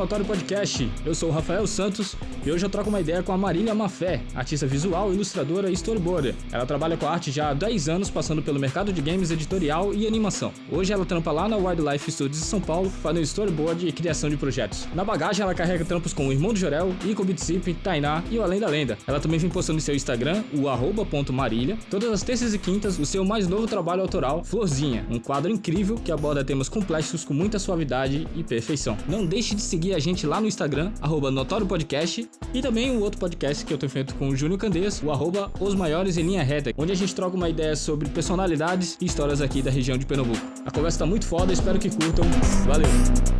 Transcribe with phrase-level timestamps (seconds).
[0.00, 0.90] Notório Podcast.
[1.04, 4.20] Eu sou o Rafael Santos e hoje eu troco uma ideia com a Marília Mafé,
[4.34, 6.34] artista visual, ilustradora e storyboarder.
[6.50, 10.06] Ela trabalha com arte já há 10 anos, passando pelo mercado de games editorial e
[10.06, 10.52] animação.
[10.70, 14.36] Hoje ela trampa lá na Wildlife Studios de São Paulo, fazendo storyboard e criação de
[14.36, 14.88] projetos.
[14.94, 18.42] Na bagagem ela carrega trampos com o Irmão do Jorel, Ico Bitsip, Tainá e o
[18.42, 18.96] Além da Lenda.
[19.06, 23.04] Ela também vem postando em seu Instagram, o arroba.marília, todas as terças e quintas, o
[23.04, 27.58] seu mais novo trabalho autoral, Florzinha, um quadro incrível que aborda temas complexos com muita
[27.58, 28.96] suavidade e perfeição.
[29.08, 33.00] Não deixe de seguir a gente lá no Instagram, arroba Notório Podcast, e também o
[33.00, 36.22] outro podcast que eu tenho feito com o Júnior Candês, o arroba Os Maiores em
[36.22, 39.96] Linha Reta, onde a gente troca uma ideia sobre personalidades e histórias aqui da região
[39.96, 40.40] de Pernambuco.
[40.66, 42.24] A conversa tá muito foda, espero que curtam.
[42.66, 43.39] Valeu!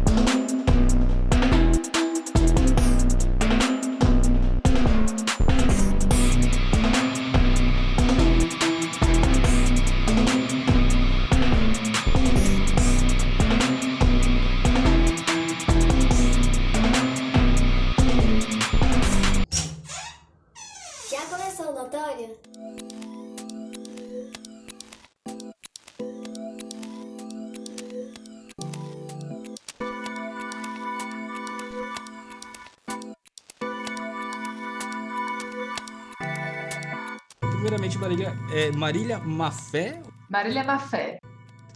[37.61, 40.01] Primeiramente, Marília, é Marília Mafé?
[40.31, 41.21] Marília Mafé.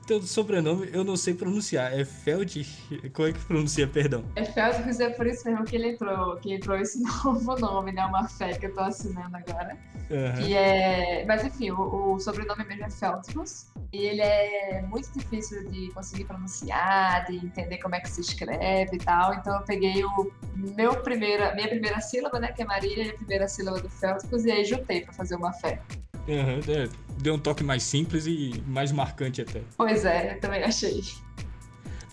[0.07, 1.99] Teu sobrenome eu não sei pronunciar.
[1.99, 2.67] É Feld?
[3.13, 4.25] Como é que pronuncia, perdão?
[4.37, 8.05] É Feldhus, é por isso mesmo que ele entrou, que entrou esse novo nome, né?
[8.05, 9.77] Uma fé que eu tô assinando agora.
[10.11, 10.43] Aham.
[10.43, 11.25] Que é.
[11.27, 13.67] Mas enfim, o, o sobrenome mesmo é Feldhus.
[13.93, 18.97] E ele é muito difícil de conseguir pronunciar, de entender como é que se escreve
[18.97, 19.35] e tal.
[19.35, 22.53] Então eu peguei o meu primeira, minha primeira sílaba, né?
[22.53, 25.53] Que é Marília, e a primeira sílaba do Feldhus, e aí juntei pra fazer uma
[25.53, 25.81] fé.
[26.29, 26.89] Aham, é,
[27.25, 29.63] deu um toque mais simples e mais marcante até.
[29.79, 31.03] Pois é, eu também achei.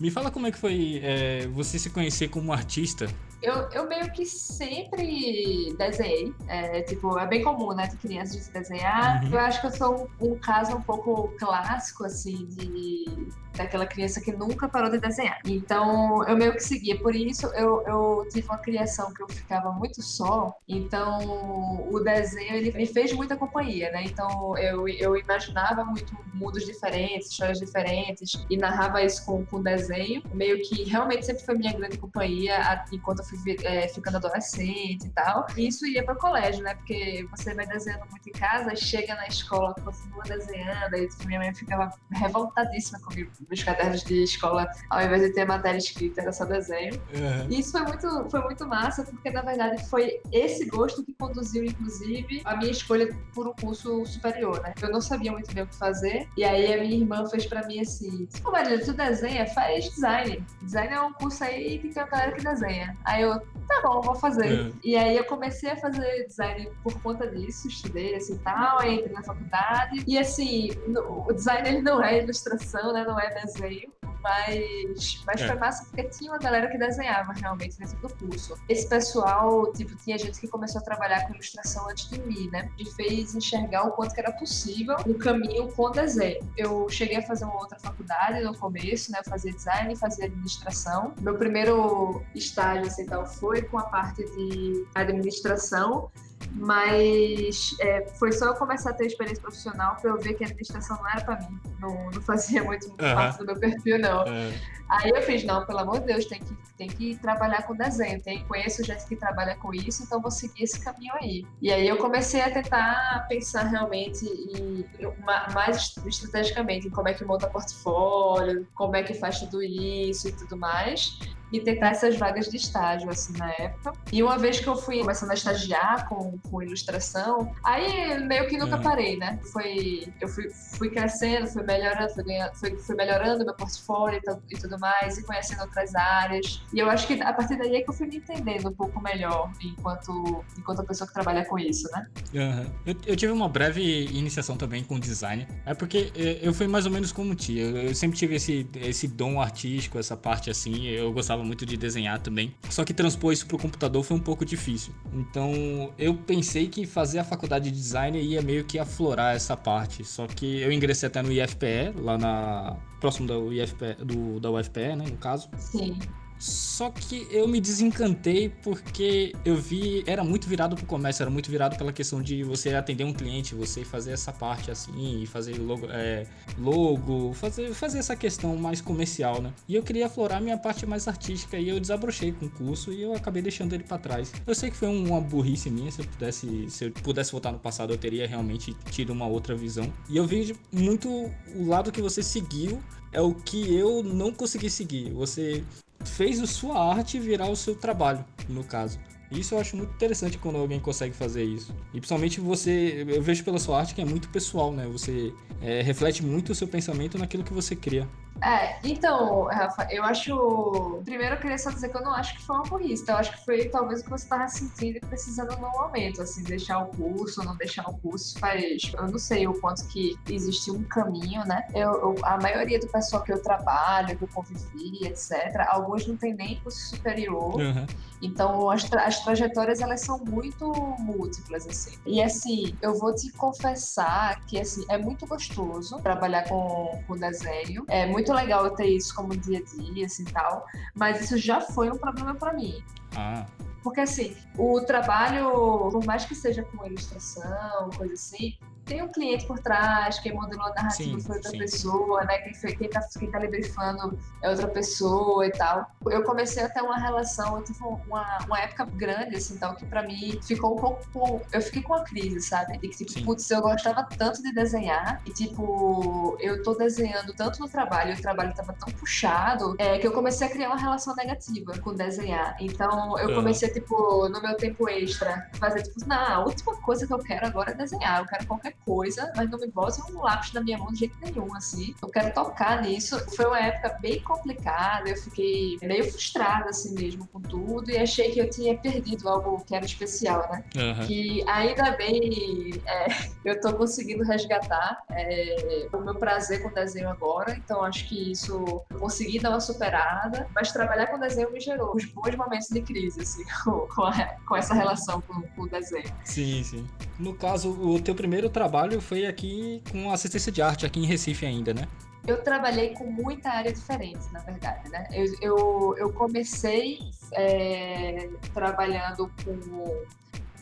[0.00, 3.06] Me fala como é que foi é, você se conhecer como artista.
[3.42, 6.34] Eu, eu meio que sempre desenhei.
[6.48, 9.22] É, tipo, é bem comum, né, de crianças de se desenhar.
[9.22, 9.32] Uhum.
[9.32, 14.20] Eu acho que eu sou um, um caso um pouco clássico, assim, de daquela criança
[14.20, 15.38] que nunca parou de desenhar.
[15.44, 16.98] Então, eu meio que seguia.
[16.98, 20.54] Por isso, eu, eu tive uma criação que eu ficava muito só.
[20.66, 24.04] Então, o desenho, ele me fez muita companhia, né?
[24.04, 30.22] Então, eu, eu imaginava muito mundos diferentes, histórias diferentes, e narrava isso com, com desenho.
[30.32, 35.10] Meio que realmente sempre foi minha grande companhia enquanto eu fui é, ficando adolescente e
[35.10, 35.46] tal.
[35.56, 36.74] E isso ia para o colégio, né?
[36.74, 41.54] Porque você vai desenhando muito em casa, chega na escola, continua desenhando, aí minha mãe
[41.54, 46.44] ficava revoltadíssima comigo nos cadernos de escola, ao invés de ter matéria escrita, era só
[46.44, 47.00] desenho.
[47.14, 47.46] Aham.
[47.50, 51.64] E isso foi muito, foi muito massa, porque na verdade foi esse gosto que conduziu,
[51.64, 54.72] inclusive, a minha escolha por um curso superior, né?
[54.82, 57.66] Eu não sabia muito bem o que fazer, e aí a minha irmã fez pra
[57.66, 59.46] mim assim: Pô, Maria, tu desenha?
[59.46, 60.44] Faz design.
[60.62, 62.96] Design é um curso aí que tem uma galera que desenha.
[63.04, 64.68] Aí eu, tá bom, vou fazer.
[64.68, 64.72] É.
[64.84, 68.96] E aí eu comecei a fazer design por conta disso, estudei assim e tal, aí
[68.96, 70.02] entrei na faculdade.
[70.06, 73.04] E assim, no- o design ele não é ilustração, né?
[73.04, 73.92] Não é desenho.
[74.22, 75.48] Mas, mas É.
[75.48, 78.54] foi massa porque tinha uma galera que desenhava realmente dentro do curso.
[78.68, 82.70] Esse pessoal, tipo, tinha gente que começou a trabalhar com ilustração antes de mim, né?
[82.78, 86.38] E fez enxergar o quanto que era possível um caminho com desenho.
[86.56, 89.18] Eu cheguei a fazer uma outra faculdade no começo, né?
[89.24, 91.14] Eu fazia design e fazia administração.
[91.20, 96.10] Meu primeiro estágio, assim, tal, foi com a parte de administração.
[96.50, 100.46] Mas é, foi só eu começar a ter experiência profissional pra eu ver que a
[100.46, 101.58] administração não era pra mim.
[101.80, 103.14] Não, não fazia muito Aham.
[103.14, 104.22] parte do meu perfil, não.
[104.22, 104.52] É,
[104.90, 108.20] Aí eu fiz, não, pelo amor de Deus, tem que, tem que trabalhar com desenho.
[108.20, 111.46] Tem, conheço gente que trabalha com isso, então vou seguir esse caminho aí.
[111.62, 114.84] E aí eu comecei a tentar pensar realmente em,
[115.24, 120.28] ma- mais estrategicamente em como é que monta portfólio, como é que faz tudo isso
[120.28, 121.18] e tudo mais.
[121.50, 123.92] E tentar essas vagas de estágio, assim, na época.
[124.12, 128.56] E uma vez que eu fui começando a estagiar com, com ilustração, aí meio que
[128.56, 128.82] nunca Uhum.
[128.82, 129.38] parei, né?
[129.52, 130.48] Foi, eu fui,
[130.78, 135.18] fui crescendo, fui melhorando, fui, ganhando, fui, fui melhorando meu portfólio e, e tudo mais,
[135.18, 136.62] e conhecendo outras áreas.
[136.72, 139.00] E eu acho que a partir daí é que eu fui me entendendo um pouco
[139.00, 142.06] melhor enquanto, enquanto pessoa que trabalha com isso, né?
[142.36, 142.66] aham.
[142.86, 145.46] eu, eu tive uma breve iniciação também com design.
[145.64, 147.58] É porque é, eu fui mais ou menos como ti.
[147.58, 150.86] Eu, eu sempre tive esse, esse dom artístico, essa parte assim.
[150.86, 152.54] Eu gostava muito de desenhar também.
[152.68, 154.92] Só que transpor isso pro computador foi um pouco difícil.
[155.12, 160.04] Então eu pensei que fazer a faculdade de design ia meio que aflorar essa parte.
[160.04, 162.76] Só que eu ingressei até no IFPE, lá na.
[163.00, 165.04] próximo da UFPE, do, da UFPE, né?
[165.08, 165.48] No caso.
[165.58, 165.98] Sim.
[166.42, 171.48] Só que eu me desencantei porque eu vi, era muito virado pro comércio, era muito
[171.48, 175.86] virado pela questão de você atender um cliente, você fazer essa parte assim, fazer logo,
[175.88, 176.26] é,
[176.58, 179.52] logo fazer, fazer essa questão mais comercial, né?
[179.68, 183.00] E eu queria aflorar minha parte mais artística e eu desabrochei com o curso e
[183.02, 184.32] eu acabei deixando ele para trás.
[184.44, 187.60] Eu sei que foi uma burrice minha, se eu pudesse, se eu pudesse voltar no
[187.60, 189.92] passado, eu teria realmente tido uma outra visão.
[190.10, 191.08] E eu vejo muito
[191.54, 195.12] o lado que você seguiu é o que eu não consegui seguir.
[195.12, 195.62] Você
[196.08, 198.98] fez a sua arte virar o seu trabalho, no caso.
[199.30, 201.74] Isso eu acho muito interessante quando alguém consegue fazer isso.
[201.88, 204.86] E principalmente você, eu vejo pela sua arte que é muito pessoal, né?
[204.92, 205.32] Você
[205.62, 208.06] é, reflete muito o seu pensamento naquilo que você cria.
[208.40, 211.00] É, então, Rafa, eu acho.
[211.04, 213.04] Primeiro, eu queria só dizer que eu não acho que foi uma burrice.
[213.08, 216.42] Eu acho que foi talvez o que você estava sentindo e precisando no momento, assim,
[216.42, 218.92] deixar o curso, não deixar o curso faz.
[218.94, 221.64] Eu não sei o quanto que existe um caminho, né?
[221.74, 226.16] Eu, eu, a maioria do pessoal que eu trabalho, que eu convivi, etc., alguns não
[226.16, 227.54] tem nem curso superior.
[227.54, 227.86] Uhum.
[228.22, 231.98] Então, as, tra as trajetórias, elas são muito múltiplas, assim.
[232.06, 237.84] E, assim, eu vou te confessar que, assim, é muito gostoso trabalhar com, com desenho.
[237.88, 240.64] É muito muito legal ter isso como dia a dia, assim, tal,
[240.94, 242.82] mas isso já foi um problema para mim.
[243.16, 243.44] Ah.
[243.82, 245.50] Porque, assim, o trabalho,
[245.90, 248.56] por mais que seja com ilustração, coisa assim,
[248.92, 251.58] tem um cliente por trás, quem modelou a narrativa sim, foi outra sim.
[251.58, 252.38] pessoa, né?
[252.38, 255.90] Quem, foi, quem, tá, quem tá librifando é outra pessoa e tal.
[256.06, 259.86] Eu comecei a ter uma relação, eu tive uma, uma época grande, assim, tal, que
[259.86, 261.40] pra mim ficou um pouco.
[261.50, 262.76] Eu fiquei com uma crise, sabe?
[262.78, 267.60] De que, tipo, putz, eu gostava tanto de desenhar e, tipo, eu tô desenhando tanto
[267.60, 271.14] no trabalho, o trabalho tava tão puxado, é, que eu comecei a criar uma relação
[271.14, 272.56] negativa com desenhar.
[272.60, 277.12] Então, eu comecei, tipo, no meu tempo extra, fazer, tipo, não, a última coisa que
[277.12, 280.52] eu quero agora é desenhar, eu quero qualquer coisa, mas não me bote um lápis
[280.52, 281.94] na minha mão de jeito nenhum, assim.
[282.02, 283.18] Eu quero tocar nisso.
[283.34, 288.30] Foi uma época bem complicada, eu fiquei meio frustrada, assim mesmo, com tudo, e achei
[288.30, 290.64] que eu tinha perdido algo que era especial, né?
[290.76, 291.06] Uhum.
[291.06, 293.06] Que ainda bem é,
[293.44, 298.32] eu tô conseguindo resgatar é, o meu prazer com o desenho agora, então acho que
[298.32, 302.68] isso eu consegui dar uma superada, mas trabalhar com desenho me gerou os bons momentos
[302.68, 306.12] de crise, assim, com, a, com essa relação com, com o desenho.
[306.24, 306.86] Sim, sim.
[307.18, 311.04] No caso, o teu primeiro trabalho trabalho foi aqui com assistência de arte, aqui em
[311.04, 311.86] Recife ainda, né?
[312.26, 315.06] Eu trabalhei com muita área diferente, na verdade, né?
[315.12, 316.98] Eu, eu, eu comecei
[317.32, 320.02] é, trabalhando com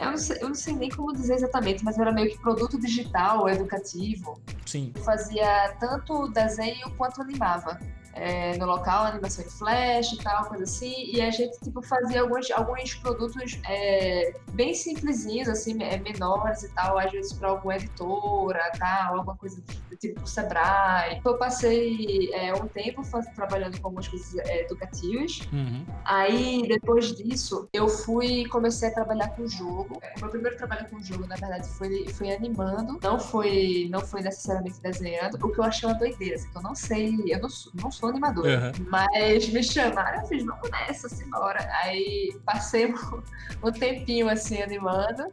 [0.01, 2.81] eu não, sei, eu não, sei, nem como dizer exatamente, mas era meio que produto
[2.81, 4.41] digital, educativo.
[4.65, 4.93] Sim.
[4.97, 7.79] Eu fazia tanto desenho quanto animava
[8.15, 12.23] é, no local, animação em flash e tal, coisa assim, e a gente, tipo, fazia
[12.23, 17.77] alguns, alguns produtos é, bem simplesinhos, assim, é, menores e tal, às vezes para alguma
[17.77, 21.21] editora, tal, alguma coisa do tipo Sebrae.
[21.25, 23.03] Eu passei é, um tempo
[23.35, 25.85] trabalhando com algumas coisas é, educativas, uhum.
[26.05, 30.01] aí, depois disso, eu fui comecei a trabalhar com jogo.
[30.17, 34.23] O meu primeiro trabalho com jogo, na verdade, foi, foi animando, não foi, não foi
[34.23, 37.49] necessariamente desenhando, o que eu achei uma doideira, assim, que eu não sei, eu não,
[37.75, 38.73] não sou animadora.
[38.79, 38.87] Uhum.
[38.89, 41.69] Mas me chamaram, eu fiz, vamos nessa, senhora.
[41.83, 42.95] Aí passei um,
[43.63, 45.25] um tempinho assim animando.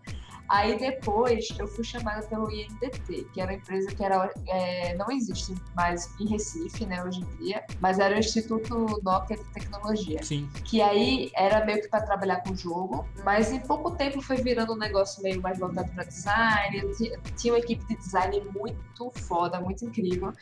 [0.50, 5.10] Aí depois eu fui chamada pelo INDT, que era uma empresa que era, é, não
[5.12, 10.24] existe mais em Recife, né, hoje em dia, mas era o Instituto Nokia de Tecnologia.
[10.24, 10.50] Sim.
[10.64, 14.74] Que aí era meio que para trabalhar com jogo, mas em pouco tempo foi virando
[14.74, 16.82] um negócio meio mais voltado para design.
[17.36, 20.34] Tinha uma equipe de design muito foda, muito incrível.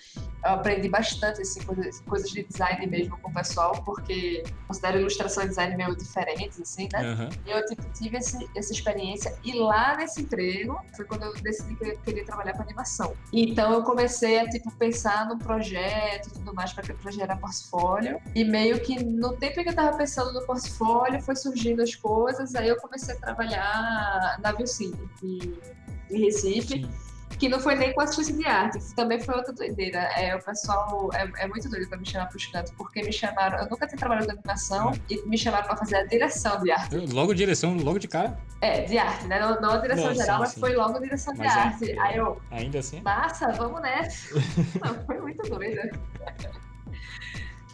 [0.44, 5.44] Eu aprendi bastante assim, coisas, coisas de design mesmo com o pessoal, porque considero ilustração
[5.44, 7.02] e design meio diferentes, assim, né?
[7.02, 7.30] Uhum.
[7.46, 11.76] E eu tipo, tive esse, essa experiência e lá nesse emprego foi quando eu decidi
[11.76, 13.16] que eu queria trabalhar com animação.
[13.32, 18.20] Então eu comecei a tipo pensar no projeto e tudo mais para gerar portfólio.
[18.34, 22.56] E meio que no tempo que eu tava pensando no portfólio, foi surgindo as coisas,
[22.56, 26.84] aí eu comecei a trabalhar na Vilcine, em Recife.
[26.84, 27.05] Sim
[27.38, 30.00] que não foi nem com assistência de arte, também foi outra doideira.
[30.16, 33.60] É, o pessoal é, é muito doido pra me chamar pros cantos, porque me chamaram,
[33.60, 36.96] eu nunca tinha trabalhado com animação e me chamaram pra fazer a direção de arte.
[36.96, 38.38] Logo direção, logo de cara?
[38.62, 39.40] É, de arte, né?
[39.40, 40.60] Não, não a direção não, geral, sim, mas sim.
[40.60, 42.00] foi logo direção mas de é, arte.
[42.00, 42.42] Aí eu.
[42.52, 43.02] Ainda assim?
[43.02, 44.36] Massa, vamos nessa.
[44.84, 45.92] não, foi muito doida.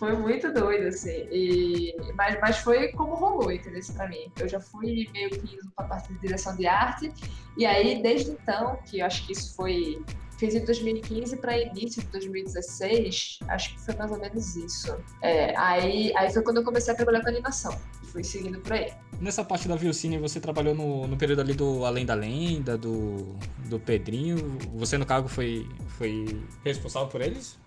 [0.01, 1.27] Foi muito doido, assim.
[1.31, 1.95] E...
[2.15, 3.79] Mas, mas foi como rolou, entendeu?
[3.93, 4.31] Pra mim.
[4.39, 7.13] Eu já fui meio que indo pra parte de direção de arte.
[7.55, 10.03] E aí, desde então, que eu acho que isso foi
[10.39, 14.97] fiz em 2015 para início de 2016, acho que foi mais ou menos isso.
[15.21, 18.91] É, aí, aí foi quando eu comecei a trabalhar com animação, fui seguindo por aí.
[19.19, 23.35] Nessa parte da Vilcine, você trabalhou no, no período ali do Além da Lenda, do,
[23.69, 24.57] do Pedrinho.
[24.73, 27.59] Você, no cargo, foi, foi responsável por eles?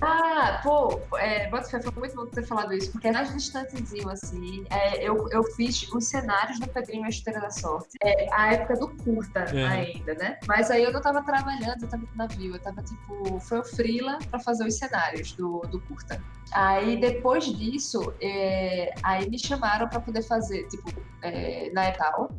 [0.00, 5.02] Ah, pô, é, foi muito bom ter falado isso, porque é mais distantezinho, assim, é,
[5.02, 8.76] eu, eu fiz os cenários do Pedrinho e a Esteira da Sorte, é, a época
[8.76, 9.66] do curta é.
[9.66, 10.38] ainda, né?
[10.46, 13.64] Mas aí eu não tava trabalhando, eu tava no navio, eu tava, tipo, foi o
[13.64, 16.22] Freela pra fazer os cenários do, do curta.
[16.52, 20.90] Aí, depois disso, é, aí me chamaram pra poder fazer, tipo,
[21.22, 22.30] é, na Etal,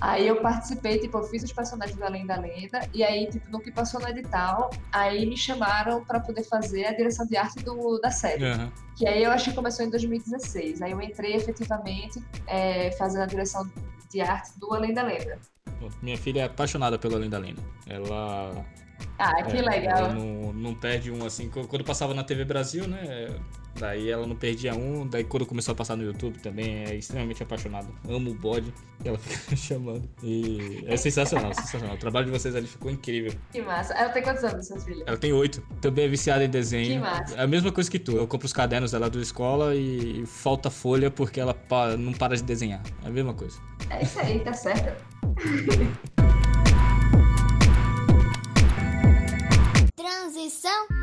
[0.00, 3.50] Aí eu participei, tipo, eu fiz os personagens do Além da Lenda, e aí, tipo,
[3.50, 7.62] no que passou no edital, aí me chamaram para poder fazer a direção de arte
[7.62, 8.44] do, da série.
[8.44, 8.70] Uhum.
[8.96, 10.82] Que aí eu acho que começou em 2016.
[10.82, 13.70] Aí eu entrei efetivamente é, fazendo a direção
[14.10, 15.38] de arte do Além da Lenda.
[16.02, 17.62] Minha filha é apaixonada pelo Além da Lenda.
[17.86, 18.64] Ela
[19.18, 20.12] ah, que é, legal.
[20.12, 21.48] Não, não, perde um assim.
[21.48, 23.28] Quando passava na TV Brasil, né?
[23.78, 25.06] Daí ela não perdia um.
[25.06, 27.88] Daí quando começou a passar no YouTube também, é extremamente apaixonada.
[28.08, 28.72] Amo o bode.
[29.04, 30.08] Ela fica chamando.
[30.22, 31.94] E é sensacional, sensacional.
[31.94, 33.32] O trabalho de vocês ali ficou incrível.
[33.52, 33.92] Que massa.
[33.94, 35.04] Ela tem quantos anos, sua filha?
[35.06, 35.62] Ela tem oito.
[35.80, 36.94] Também é viciada em desenho.
[36.94, 37.36] Que massa.
[37.36, 38.12] É a mesma coisa que tu.
[38.12, 41.56] Eu compro os cadernos dela da escola e falta folha porque ela
[41.98, 42.82] não para de desenhar.
[43.04, 43.58] É a mesma coisa.
[43.90, 45.04] É isso aí, tá certo.
[49.94, 50.95] Transição.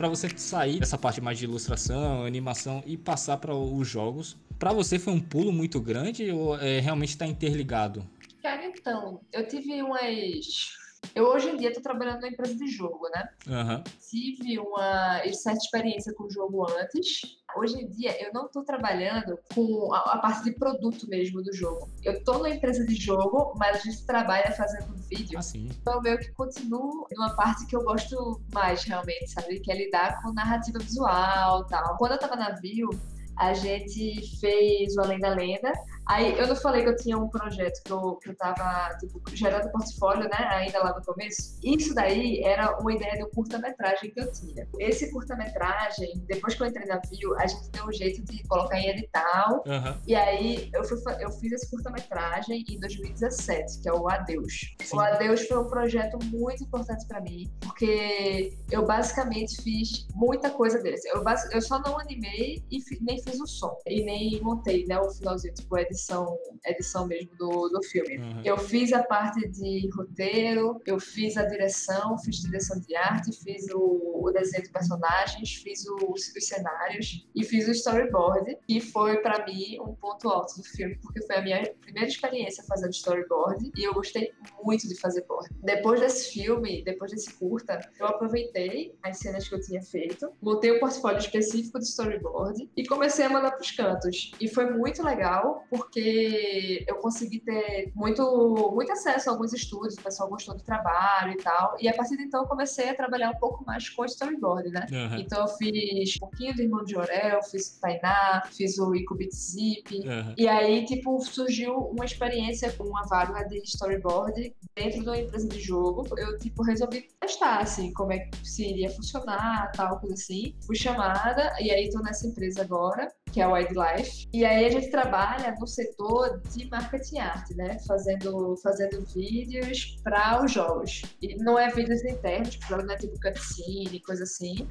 [0.00, 4.72] Para você sair dessa parte mais de ilustração, animação e passar para os jogos, para
[4.72, 8.08] você foi um pulo muito grande ou é, realmente está interligado?
[8.42, 10.70] Cara, então, eu tive umas
[11.14, 13.28] eu hoje em dia estou trabalhando numa empresa de jogo, né?
[13.46, 13.82] Uhum.
[14.08, 17.38] Tive uma certa experiência com o jogo antes.
[17.56, 21.52] Hoje em dia eu não estou trabalhando com a, a, parte de produto mesmo do
[21.52, 21.90] jogo.
[22.04, 25.38] Eu estou numa empresa de jogo, mas a gente trabalha fazendo vídeo.
[25.38, 25.68] Assim.
[25.80, 29.58] Então eu meio que continuo numa parte que eu gosto mais realmente, sabe?
[29.60, 31.96] Que é lidar com narrativa visual tal.
[31.96, 32.90] Quando eu estava na View,
[33.36, 35.72] a gente fez o Além da Lenda.
[36.10, 39.22] Aí eu não falei que eu tinha um projeto que eu, que eu tava tipo,
[39.32, 40.48] gerando portfólio, né?
[40.50, 41.56] Ainda lá no começo.
[41.62, 44.66] Isso daí era uma ideia de um curta-metragem que eu tinha.
[44.80, 48.76] Esse curta-metragem, depois que eu entrei na View, a gente deu um jeito de colocar
[48.76, 49.62] em edital.
[49.64, 50.00] Uhum.
[50.04, 54.74] E aí eu, fui, eu fiz esse curta-metragem em 2017, que é o Adeus.
[54.82, 54.96] Sim.
[54.96, 60.82] O Adeus foi um projeto muito importante para mim, porque eu basicamente fiz muita coisa
[60.82, 61.08] desse.
[61.08, 63.78] Eu, eu só não animei e nem fiz o som.
[63.86, 64.98] E nem montei, né?
[64.98, 68.18] O finalzinho, tipo, edição edição, edição mesmo do, do filme.
[68.18, 68.42] Uhum.
[68.44, 73.66] Eu fiz a parte de roteiro, eu fiz a direção, fiz direção de arte, fiz
[73.72, 79.18] o, o desenho de personagens, fiz o, os cenários e fiz o storyboard, que foi
[79.18, 83.70] para mim um ponto alto do filme, porque foi a minha primeira experiência fazendo storyboard
[83.76, 85.48] e eu gostei muito de fazer board.
[85.62, 90.72] Depois desse filme, depois desse curta, eu aproveitei as cenas que eu tinha feito, montei
[90.72, 94.32] um portfólio específico de storyboard e comecei a mandar pros cantos.
[94.40, 99.94] E foi muito legal, porque porque eu consegui ter muito, muito acesso a alguns estúdios,
[99.94, 101.74] o pessoal gostou do trabalho e tal.
[101.80, 104.86] E a partir de então eu comecei a trabalhar um pouco mais com storyboard, né?
[104.90, 105.18] Uhum.
[105.18, 109.34] Então eu fiz um pouquinho do Irmão de Orel, fiz o Tainá, fiz o Icubit
[109.34, 109.94] Zip.
[109.94, 110.34] Uhum.
[110.36, 115.48] E aí, tipo, surgiu uma experiência com uma vaga de storyboard dentro de uma empresa
[115.48, 116.06] de jogo.
[116.16, 120.54] Eu, tipo, resolvi testar, assim, como é que se iria funcionar, tal, coisa assim.
[120.66, 124.28] Fui chamada e aí tô nessa empresa agora que é o Wildlife.
[124.32, 127.78] E aí a gente trabalha no setor de marketing arte, né?
[127.86, 131.02] Fazendo, fazendo vídeos para os jogos.
[131.22, 134.66] E não é vídeos internos, tipo, não é tipo cutscene, coisa assim.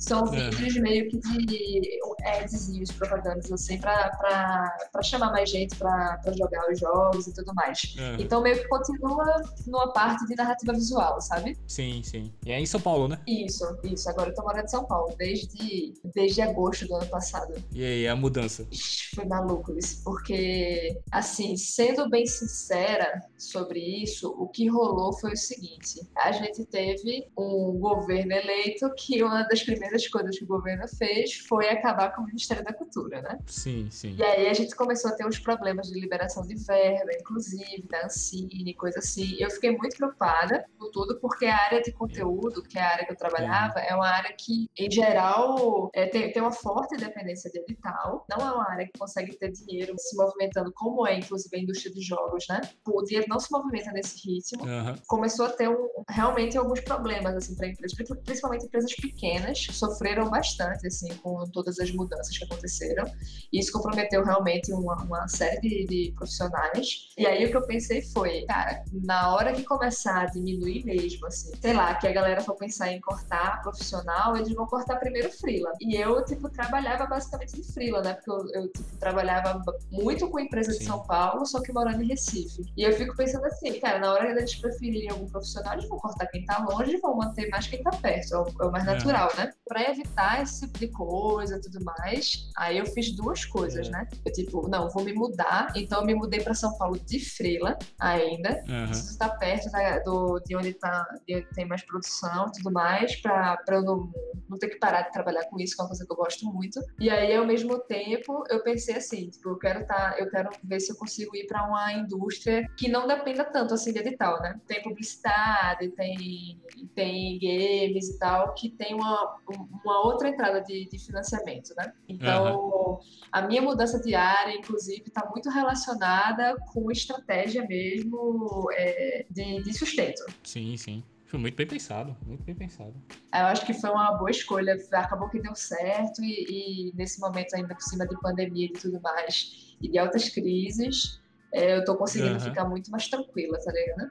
[0.00, 0.50] São é.
[0.50, 7.26] vídeos meio que de adzinhos, propagandas, assim, para chamar mais gente para jogar os jogos
[7.26, 7.94] e tudo mais.
[7.98, 8.22] É.
[8.22, 11.58] Então, meio que continua numa parte de narrativa visual, sabe?
[11.66, 12.32] Sim, sim.
[12.44, 13.20] E é em São Paulo, né?
[13.26, 14.08] Isso, isso.
[14.08, 17.54] Agora eu tô morando em São Paulo, desde, desde agosto do ano passado.
[17.72, 18.66] E aí, a mudança?
[19.14, 25.36] Foi maluco isso, porque, assim, sendo bem sincera sobre isso, o que rolou foi o
[25.36, 30.46] seguinte: a gente teve um governo eleito que uma das primeiras primeiras coisas que o
[30.46, 33.38] governo fez foi acabar com o Ministério da Cultura, né?
[33.46, 34.14] Sim, sim.
[34.16, 38.06] E aí a gente começou a ter uns problemas de liberação de verba, inclusive, da
[38.06, 39.36] Ancine, coisa assim.
[39.38, 43.06] Eu fiquei muito preocupada com tudo, porque a área de conteúdo, que é a área
[43.06, 47.50] que eu trabalhava, é uma área que, em geral, é, tem, tem uma forte dependência
[47.50, 48.24] de edital.
[48.30, 51.92] Não é uma área que consegue ter dinheiro se movimentando como é, inclusive, a indústria
[51.92, 52.60] de jogos, né?
[52.86, 54.64] O dinheiro não se movimenta nesse ritmo.
[54.64, 54.94] Uhum.
[55.06, 60.86] Começou a ter um, realmente alguns problemas, assim, para empresas, principalmente empresas pequenas, sofreram bastante,
[60.86, 63.04] assim, com todas as mudanças que aconteceram.
[63.52, 67.08] E isso comprometeu realmente uma, uma série de, de, profissionais.
[67.16, 71.26] E aí o que eu pensei foi, cara, na hora que começar a diminuir mesmo,
[71.26, 75.30] assim, sei lá, que a galera for pensar em cortar profissional, eles vão cortar primeiro
[75.32, 75.72] freela.
[75.80, 78.14] E eu, tipo, trabalhava basicamente de freela, né?
[78.14, 82.08] Porque eu, eu tipo, trabalhava muito com empresa de São Paulo, só que morando em
[82.08, 82.62] Recife.
[82.76, 86.26] E eu fico pensando assim, cara, na hora eles preferirem algum profissional, eles vão cortar
[86.26, 88.34] quem tá longe e vão manter mais quem tá perto.
[88.34, 89.52] É o, é o mais natural, né?
[89.70, 93.90] Pra evitar esse tipo de coisa e tudo mais, aí eu fiz duas coisas, é.
[93.92, 94.08] né?
[94.24, 95.72] Eu, tipo, não, vou me mudar.
[95.76, 98.64] Então eu me mudei pra São Paulo de freela ainda.
[98.68, 98.90] Uhum.
[98.90, 102.72] Isso tá perto da, do, de onde tá, de onde tem mais produção e tudo
[102.72, 104.12] mais, pra, pra eu não,
[104.48, 106.46] não ter que parar de trabalhar com isso, que é uma coisa que eu gosto
[106.46, 106.80] muito.
[106.98, 110.80] E aí, ao mesmo tempo, eu pensei assim, tipo, eu quero tá, eu quero ver
[110.80, 114.60] se eu consigo ir para uma indústria que não dependa tanto assim de edital, né?
[114.66, 116.60] Tem publicidade, tem,
[116.92, 121.92] tem games e tal, que tem uma, uma outra entrada de, de financiamento, né?
[122.08, 122.98] Então, uhum.
[123.32, 129.72] a minha mudança de área, inclusive, está muito relacionada com estratégia mesmo é, de, de
[129.74, 130.22] sustento.
[130.42, 131.02] Sim, sim.
[131.30, 132.92] Foi muito bem pensado, muito bem pensado.
[133.32, 137.54] Eu acho que foi uma boa escolha, acabou que deu certo e, e nesse momento
[137.54, 141.20] ainda por cima de pandemia e tudo mais, e de altas crises,
[141.52, 142.40] é, eu tô conseguindo uhum.
[142.40, 144.10] ficar muito mais tranquila, tá ligado?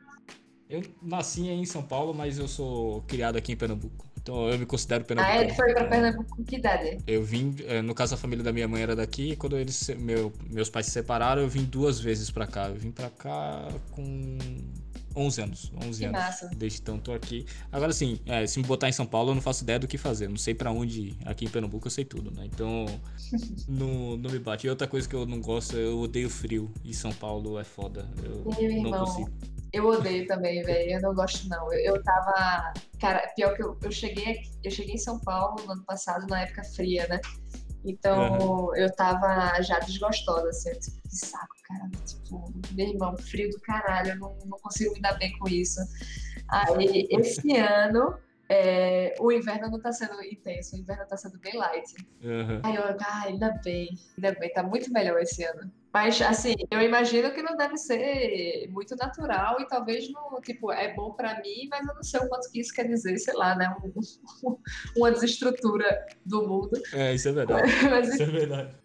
[0.69, 4.08] Eu nasci em São Paulo, mas eu sou criado aqui em Pernambuco.
[4.21, 5.37] Então eu me considero Pernambuco.
[5.37, 6.97] Ah, ele foi pra Pernambuco com que idade?
[7.07, 9.89] Eu vim, é, no caso a família da minha mãe era daqui, e quando eles,
[9.97, 12.67] meu, meus pais se separaram, eu vim duas vezes pra cá.
[12.67, 14.37] Eu vim pra cá com
[15.15, 15.71] 11 anos.
[15.83, 16.19] 11 que anos.
[16.19, 16.49] Massa.
[16.55, 17.45] Desde então tô aqui.
[17.71, 19.97] Agora sim, é, se me botar em São Paulo, eu não faço ideia do que
[19.97, 20.29] fazer.
[20.29, 21.17] Não sei para onde ir.
[21.25, 22.45] Aqui em Pernambuco eu sei tudo, né?
[22.45, 22.85] Então
[23.67, 24.67] não, não me bate.
[24.67, 26.71] E outra coisa que eu não gosto, eu odeio frio.
[26.83, 28.07] E São Paulo é foda.
[28.23, 29.05] Eu Meu não irmão.
[29.05, 29.31] consigo.
[29.71, 30.91] Eu odeio também, velho.
[30.91, 31.71] Eu não gosto, não.
[31.73, 32.73] Eu, eu tava.
[32.99, 36.25] Cara, pior que eu, eu cheguei aqui, eu cheguei em São Paulo no ano passado,
[36.27, 37.19] na época fria, né?
[37.85, 38.75] Então uhum.
[38.75, 41.89] eu tava já desgostosa, assim, tipo, que saco, cara.
[42.05, 45.79] Tipo, meu irmão, frio do caralho, eu não, não consigo me dar bem com isso.
[46.49, 48.17] Aí, esse ano,
[48.49, 51.93] é, o inverno não tá sendo intenso, o inverno tá sendo bem light.
[52.23, 52.59] Uhum.
[52.63, 55.71] Aí eu, ah, ainda bem, ainda bem, tá muito melhor esse ano.
[55.93, 60.93] Mas, assim, eu imagino que não deve ser muito natural e talvez não, tipo, é
[60.93, 63.55] bom para mim, mas eu não sei o quanto que isso quer dizer, sei lá,
[63.55, 63.75] né?
[63.83, 64.55] Um,
[64.97, 66.79] uma desestrutura do mundo.
[66.93, 67.71] É, isso é verdade.
[67.89, 68.75] mas, isso é verdade.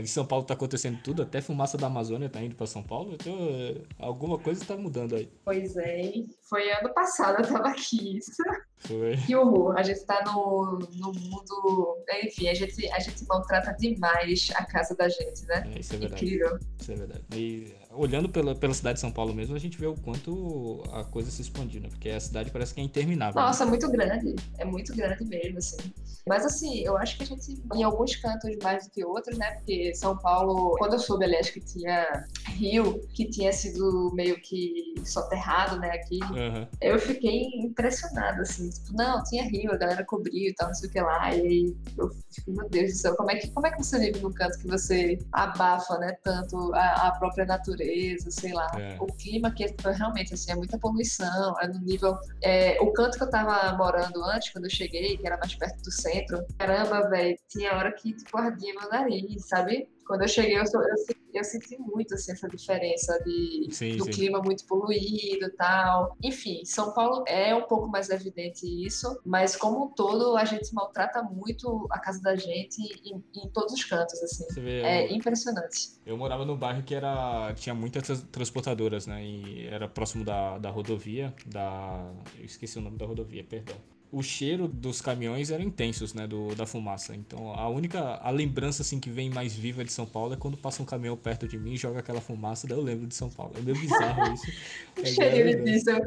[0.00, 3.14] Em São Paulo tá acontecendo tudo, até fumaça da Amazônia tá indo para São Paulo,
[3.14, 5.30] então é, alguma coisa tá mudando aí.
[5.44, 6.12] Pois é,
[6.48, 8.42] foi ano passado eu tava aqui, isso.
[8.78, 9.16] Foi.
[9.16, 14.48] Que horror, a gente tá no, no mundo, enfim, a gente, a gente maltrata demais
[14.54, 15.72] a casa da gente, né?
[15.74, 16.24] É, isso é verdade.
[16.24, 16.58] Incrível.
[16.80, 17.24] Isso é verdade.
[17.34, 21.04] E olhando pela, pela cidade de São Paulo mesmo, a gente vê o quanto a
[21.04, 21.88] coisa se expandiu, né?
[21.88, 23.40] Porque a cidade parece que é interminável.
[23.40, 23.46] Né?
[23.46, 23.70] Nossa, né?
[23.70, 24.36] muito grande.
[24.58, 25.92] É muito grande mesmo, assim.
[26.28, 29.52] Mas assim, eu acho que a gente, em alguns cantos mais do que outros, né?
[29.52, 34.94] Porque São Paulo, quando eu soube, aliás, que tinha Rio, que tinha sido meio que
[35.04, 36.66] soterrado, né, aqui, uhum.
[36.80, 38.68] eu fiquei impressionada, assim.
[38.68, 41.34] Tipo, não, tinha Rio, a galera cobriu e tal, não sei o que lá.
[41.34, 43.98] E aí eu fico, meu Deus do céu, como é que, como é que você
[43.98, 47.87] vive num canto que você abafa, né, tanto a, a própria natureza,
[48.30, 48.70] sei lá.
[48.78, 48.96] É.
[49.00, 52.16] O clima que foi realmente, assim, é muita poluição, é no nível...
[52.42, 55.82] É, o canto que eu tava morando antes, quando eu cheguei, que era mais perto
[55.82, 59.88] do centro, caramba, velho, tinha hora que, tipo, ardia meu nariz, sabe?
[60.08, 64.10] Quando eu cheguei, eu, eu, eu senti muito assim, essa diferença de, sim, do sim.
[64.10, 66.16] clima muito poluído e tal.
[66.24, 70.74] Enfim, São Paulo é um pouco mais evidente isso, mas como um todo, a gente
[70.74, 74.46] maltrata muito a casa da gente em, em todos os cantos, assim.
[74.54, 75.90] Vê, é eu, impressionante.
[76.06, 79.22] Eu morava num bairro que era tinha muitas transportadoras, né?
[79.22, 82.10] E era próximo da, da rodovia, da...
[82.38, 83.76] Eu esqueci o nome da rodovia, perdão
[84.10, 87.14] o cheiro dos caminhões eram intensos, né, do, da fumaça.
[87.14, 90.56] Então, a única a lembrança assim que vem mais viva de São Paulo é quando
[90.56, 93.28] passa um caminhão perto de mim e joga aquela fumaça, daí eu lembro de São
[93.28, 93.52] Paulo.
[93.56, 94.46] É meio bizarro isso.
[94.98, 96.00] É, cheiro de diesel.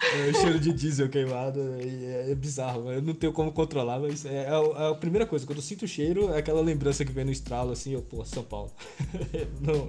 [0.00, 2.92] É, o cheiro de diesel queimado é, é, bizarro.
[2.92, 5.44] Eu não tenho como controlar, mas é, é, a, a, primeira coisa.
[5.44, 8.24] Quando eu sinto o cheiro, é aquela lembrança que vem no estralo, assim, eu, pô,
[8.24, 8.70] São Paulo.
[9.60, 9.88] não.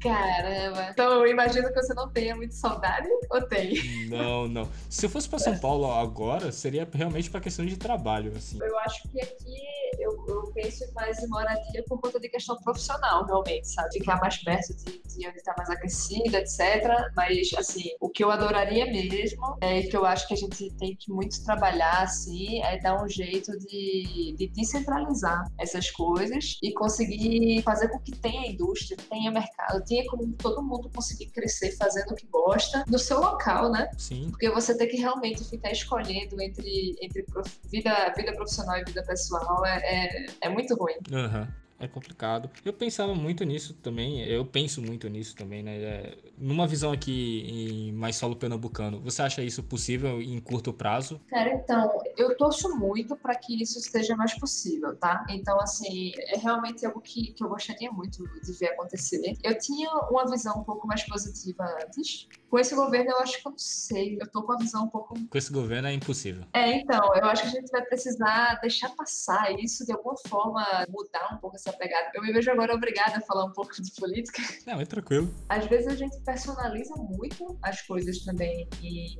[0.00, 0.88] Caramba.
[0.92, 4.08] Então, eu imagino que você não tenha muito saudade, ou tem?
[4.08, 4.68] Não, não.
[4.88, 8.58] Se eu fosse para São Paulo agora, seria realmente para questão de trabalho, assim.
[8.60, 9.56] Eu acho que aqui
[9.98, 13.92] eu, eu penso mais em moradia por conta de questão profissional, realmente, sabe?
[13.92, 17.10] Ficar mais perto de, de onde está mais aquecida, etc.
[17.14, 20.96] Mas, assim, o que eu adoraria mesmo é que eu acho que a gente tem
[20.96, 27.62] que muito trabalhar, assim, é dar um jeito de, de descentralizar essas coisas e conseguir
[27.62, 32.14] fazer com que tenha indústria, tenha mercado, tenha como todo mundo conseguir crescer fazendo o
[32.14, 33.90] que gosta no seu local, né?
[33.96, 34.30] Sim.
[34.30, 37.24] Porque você tem que realmente ficar escolhendo entre entre
[37.70, 40.96] vida, vida profissional e vida pessoal é, é, é muito ruim.
[41.10, 42.50] Uhum é complicado.
[42.64, 45.76] Eu pensava muito nisso também, eu penso muito nisso também, né?
[45.76, 51.20] É, numa visão aqui em mais solo pernambucano, você acha isso possível em curto prazo?
[51.28, 55.24] Cara, então, eu torço muito para que isso seja mais possível, tá?
[55.28, 59.36] Então, assim, é realmente algo que, que eu gostaria muito de ver acontecer.
[59.42, 62.28] Eu tinha uma visão um pouco mais positiva antes.
[62.50, 64.18] Com esse governo, eu acho que eu não sei.
[64.20, 65.14] Eu tô com a visão um pouco.
[65.28, 66.44] Com esse governo é impossível.
[66.52, 70.64] É, então, eu acho que a gente vai precisar deixar passar isso de alguma forma,
[70.88, 72.10] mudar um pouco essa pegada.
[72.14, 74.42] Eu me vejo agora obrigada a falar um pouco de política.
[74.66, 75.32] Não, é tranquilo.
[75.48, 79.16] Às vezes a gente personaliza muito as coisas também e,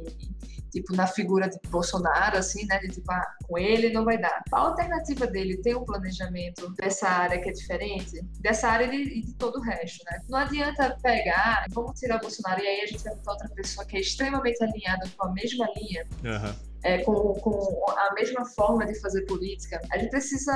[0.73, 2.79] tipo, na figura de Bolsonaro, assim, né?
[2.79, 4.43] De tipo, ah, com ele não vai dar.
[4.53, 9.23] A alternativa dele ter um planejamento dessa área que é diferente, dessa área e de,
[9.23, 10.21] de todo o resto, né?
[10.29, 13.97] Não adianta pegar, vamos tirar Bolsonaro e aí a gente vai botar outra pessoa que
[13.97, 16.07] é extremamente alinhada com a mesma linha.
[16.25, 20.55] Uhum é, com, com, a mesma forma de fazer política, a gente precisa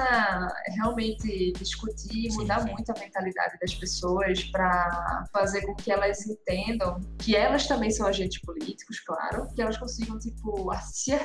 [0.77, 2.71] realmente discutir mudar sim.
[2.71, 8.07] muito a mentalidade das pessoas para fazer com que elas entendam que elas também são
[8.07, 10.71] agentes políticos, claro, que elas consigam tipo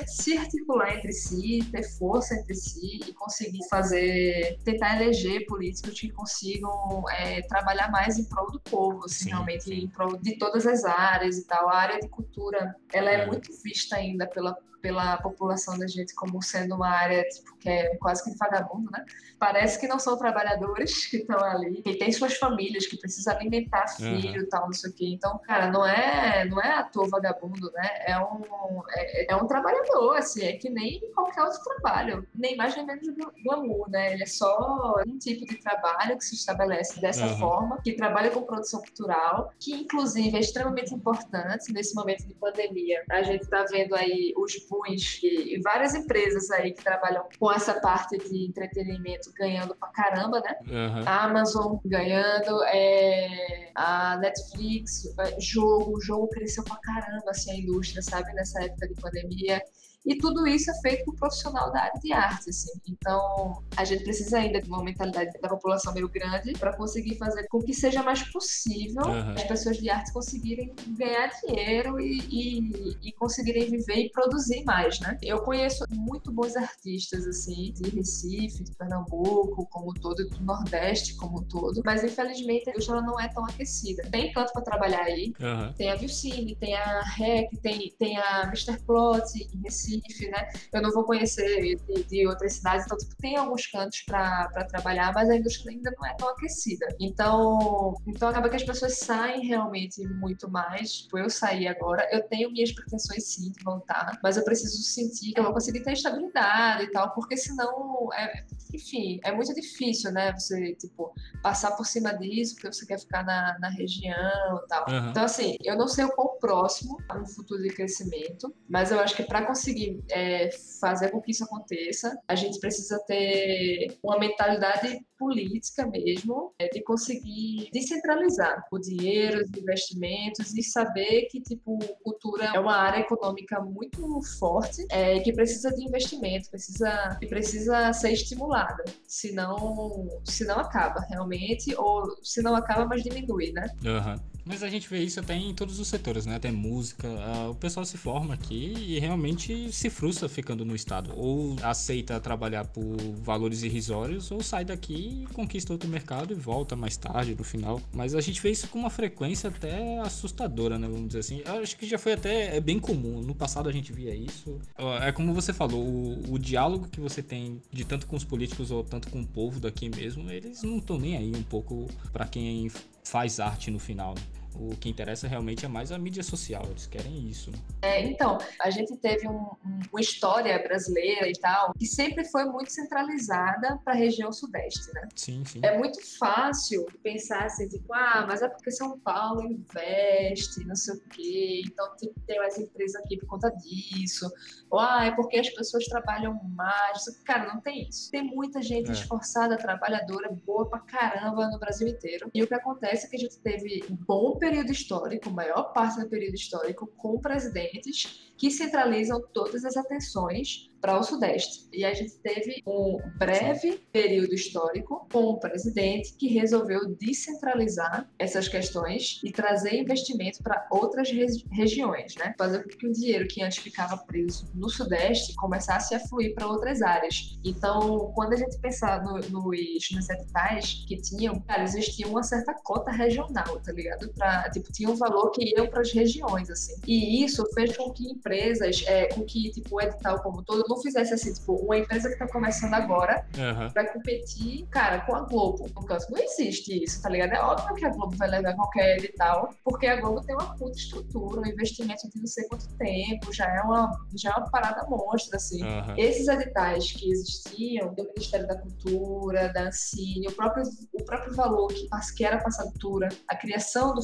[0.08, 6.10] se articular entre si, ter força entre si e conseguir fazer, tentar eleger políticos que
[6.10, 9.84] consigam é, trabalhar mais em prol do povo, assim, sim, realmente sim.
[9.84, 11.68] em prol de todas as áreas e tal.
[11.68, 16.14] A área de cultura, ela é, é muito vista ainda pela pela população da gente
[16.14, 19.04] como sendo uma área tipo, que é quase que vagabundo, né?
[19.36, 23.88] Parece que não são trabalhadores que estão ali, que têm suas famílias, que precisam alimentar
[23.88, 24.48] filho e uhum.
[24.48, 25.06] tal, não sei o quê.
[25.08, 27.90] Então, cara, não é, não é ator vagabundo, né?
[28.06, 28.42] É um,
[28.90, 32.24] é, é um trabalhador, assim, é que nem qualquer outro trabalho.
[32.32, 33.08] Nem mais nem menos
[33.50, 34.12] amor, né?
[34.12, 37.38] Ele é só um tipo de trabalho que se estabelece dessa uhum.
[37.38, 43.02] forma, que trabalha com produção cultural, que inclusive é extremamente importante nesse momento de pandemia.
[43.10, 47.80] A gente está vendo aí os Punch e várias empresas aí que trabalham com essa
[47.80, 50.56] parte de entretenimento ganhando pra caramba, né?
[50.62, 51.02] Uhum.
[51.06, 57.56] A Amazon ganhando, é, a Netflix, é, jogo, o jogo cresceu pra caramba, assim, a
[57.56, 59.62] indústria, sabe, nessa época de pandemia.
[60.06, 62.72] E tudo isso é feito por profissional da área de arte, assim.
[62.88, 67.46] Então, a gente precisa ainda de uma mentalidade da população meio grande para conseguir fazer
[67.48, 69.32] com que seja mais possível uhum.
[69.32, 75.00] as pessoas de arte conseguirem ganhar dinheiro e, e, e, conseguirem viver e produzir mais,
[75.00, 75.18] né?
[75.22, 81.42] Eu conheço muito bons artistas, assim, de Recife, de Pernambuco, como todo, do Nordeste como
[81.44, 84.02] todo, mas infelizmente a indústria não é tão aquecida.
[84.10, 85.72] Tem canto para trabalhar aí, uhum.
[85.72, 88.78] tem a Vilcine, tem a REC, tem, tem a Mr.
[88.86, 90.48] Plot em Recife, Recife, né?
[90.72, 95.12] Eu não vou conhecer de, de outras cidades, então tipo, tem alguns cantos para trabalhar,
[95.14, 96.86] mas a indústria ainda não é tão aquecida.
[97.00, 101.02] Então, então acaba que as pessoas saem realmente muito mais.
[101.02, 105.32] Tipo, eu saí agora, eu tenho minhas pretensões sim de voltar, mas eu preciso sentir
[105.32, 110.12] que eu vou conseguir ter estabilidade e tal, porque senão, é, enfim, é muito difícil,
[110.12, 110.32] né?
[110.32, 114.86] Você, tipo, passar por cima disso, porque você quer ficar na, na região e tal.
[114.88, 115.10] Uhum.
[115.10, 119.00] Então, assim, eu não sei o quão próximo a um futuro de crescimento, mas eu
[119.00, 124.18] acho que para conseguir é, fazer com que isso aconteça, a gente precisa ter uma
[124.18, 131.78] mentalidade política mesmo, é, de conseguir descentralizar o dinheiro, os investimentos e saber que, tipo,
[132.02, 137.92] cultura é uma área econômica muito forte é, que precisa de investimento, precisa, que precisa
[137.92, 143.68] ser estimulada, senão, senão acaba realmente, ou se não acaba, mas diminui, né?
[143.84, 144.35] Uhum.
[144.46, 146.36] Mas a gente vê isso até em todos os setores, né?
[146.36, 147.08] Até música.
[147.08, 151.12] Uh, o pessoal se forma aqui e realmente se frustra ficando no estado.
[151.16, 156.76] Ou aceita trabalhar por valores irrisórios, ou sai daqui e conquista outro mercado e volta
[156.76, 157.82] mais tarde, no final.
[157.92, 160.86] Mas a gente vê isso com uma frequência até assustadora, né?
[160.86, 161.42] Vamos dizer assim.
[161.44, 163.20] Eu acho que já foi até é bem comum.
[163.20, 164.60] No passado a gente via isso.
[165.02, 168.70] É como você falou, o, o diálogo que você tem de tanto com os políticos
[168.70, 172.28] ou tanto com o povo daqui mesmo, eles não estão nem aí um pouco para
[172.28, 172.70] quem
[173.02, 174.14] faz arte no final.
[174.14, 174.35] Né?
[174.58, 177.50] O que interessa realmente é mais a mídia social, eles querem isso.
[177.50, 177.58] Né?
[177.82, 182.44] É, então, a gente teve um, um, uma história brasileira e tal, que sempre foi
[182.44, 185.08] muito centralizada para a região sudeste, né?
[185.14, 185.60] Sim, sim.
[185.62, 190.94] É muito fácil pensar assim, tipo, ah, mas é porque São Paulo investe, não sei
[190.94, 194.30] o quê, então tem, tem mais empresa aqui por conta disso.
[194.70, 197.04] Ou, ah, é porque as pessoas trabalham mais.
[197.24, 198.10] Cara, não tem isso.
[198.10, 198.92] Tem muita gente é.
[198.92, 202.30] esforçada, trabalhadora, boa pra caramba no Brasil inteiro.
[202.34, 206.00] E o que acontece é que a gente teve um bom período histórico, maior parte
[206.00, 211.66] do período histórico, com presidentes que centralizam todas as atenções para o Sudeste.
[211.72, 218.46] E a gente teve um breve período histórico com um presidente que resolveu descentralizar essas
[218.46, 221.10] questões e trazer investimento para outras
[221.50, 222.36] regiões, né?
[222.38, 226.46] Fazer com que o dinheiro que antes ficava preso no Sudeste começasse a fluir para
[226.46, 227.36] outras áreas.
[227.44, 232.54] Então, quando a gente pensar no, nos, nos editais que tinham, cara, existia uma certa
[232.62, 234.08] cota regional, tá ligado?
[234.10, 236.80] Pra, tipo, tinha um valor que ia para as regiões, assim.
[236.86, 241.14] E isso fez com que empresas, é, com que, tipo, o edital como todo fizesse
[241.14, 243.68] assim, tipo, uma empresa que tá começando agora uhum.
[243.74, 245.66] vai competir, cara, com a Globo.
[245.74, 247.32] No caso, não existe isso, tá ligado?
[247.32, 250.76] É óbvio que a Globo vai levar qualquer edital, porque a Globo tem uma puta
[250.76, 254.86] estrutura, um investimento de não sei quanto tempo, já é uma, já é uma parada
[254.88, 255.62] monstra, assim.
[255.62, 255.94] Uhum.
[255.96, 261.68] Esses editais que existiam do Ministério da Cultura, da Ancine, o próprio, o próprio valor
[261.68, 264.02] que, que era para essa cultura, a criação do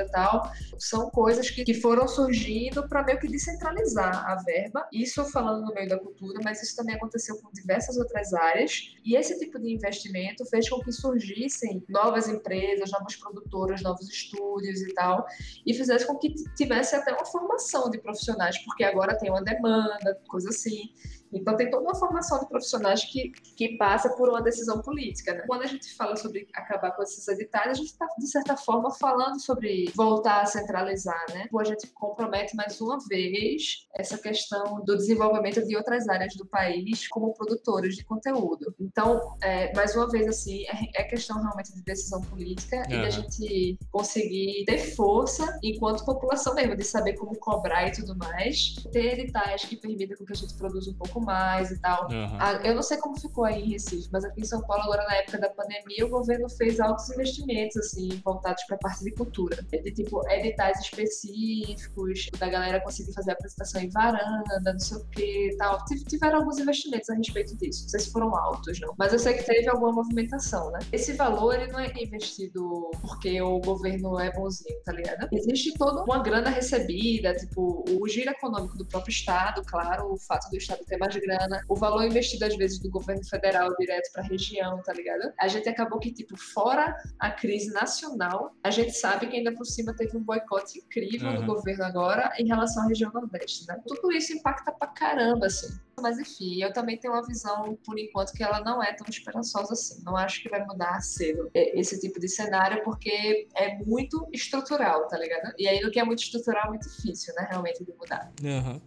[0.00, 4.86] e tal, são coisas que, que foram surgindo para meio que descentralizar a verba.
[4.92, 8.94] Isso falando no meio da cultura, mas isso também aconteceu com diversas outras áreas.
[9.04, 14.80] E esse tipo de investimento fez com que surgissem novas empresas, novas produtoras, novos estúdios
[14.80, 15.26] e tal,
[15.66, 20.20] e fizesse com que tivesse até uma formação de profissionais, porque agora tem uma demanda,
[20.28, 20.90] coisa assim.
[21.34, 25.34] Então, tem toda uma formação de profissionais que, que passa por uma decisão política.
[25.34, 25.44] Né?
[25.46, 28.90] Quando a gente fala sobre acabar com esses editais, a gente está, de certa forma,
[28.92, 31.24] falando sobre voltar a centralizar.
[31.30, 31.48] Né?
[31.58, 37.08] A gente compromete mais uma vez essa questão do desenvolvimento de outras áreas do país
[37.08, 38.74] como produtores de conteúdo.
[38.78, 42.94] Então, é, mais uma vez, assim, é, é questão realmente de decisão política uhum.
[42.94, 48.16] e a gente conseguir ter força enquanto população mesmo, de saber como cobrar e tudo
[48.16, 48.74] mais.
[48.92, 52.08] Ter editais que permitam que a gente produza um pouco mais e tal.
[52.10, 52.38] Uhum.
[52.64, 55.16] eu não sei como ficou aí em Recife, mas aqui em São Paulo, agora na
[55.16, 59.56] época da pandemia, o governo fez altos investimentos, assim, voltados para a parte de cultura.
[59.62, 65.50] De, tipo, editais específicos, da galera conseguir fazer apresentação em varanda, não sei o que
[65.52, 65.78] e tal.
[66.08, 67.82] Tiveram alguns investimentos a respeito disso.
[67.82, 68.94] Não sei se foram altos, não.
[68.98, 70.80] Mas eu sei que teve alguma movimentação, né?
[70.92, 75.28] Esse valor, ele não é investido porque o governo é bonzinho, tá ligado?
[75.32, 80.50] Existe toda uma grana recebida, tipo, o giro econômico do próprio Estado, claro, o fato
[80.50, 84.12] do Estado ter mais de grana, o valor investido às vezes do governo federal direto
[84.12, 85.32] para a região, tá ligado?
[85.40, 89.64] A gente acabou que, tipo, fora a crise nacional, a gente sabe que ainda por
[89.64, 91.36] cima teve um boicote incrível uhum.
[91.36, 93.80] do governo agora em relação à região Nordeste, né?
[93.86, 95.68] Tudo isso impacta pra caramba, assim.
[96.00, 99.74] Mas enfim, eu também tenho uma visão, por enquanto, que ela não é tão esperançosa
[99.74, 100.02] assim.
[100.04, 105.16] Não acho que vai mudar cedo esse tipo de cenário, porque é muito estrutural, tá
[105.16, 105.54] ligado?
[105.56, 108.32] E aí, no que é muito estrutural, é muito difícil, né, realmente, de mudar.
[108.42, 108.80] Uhum.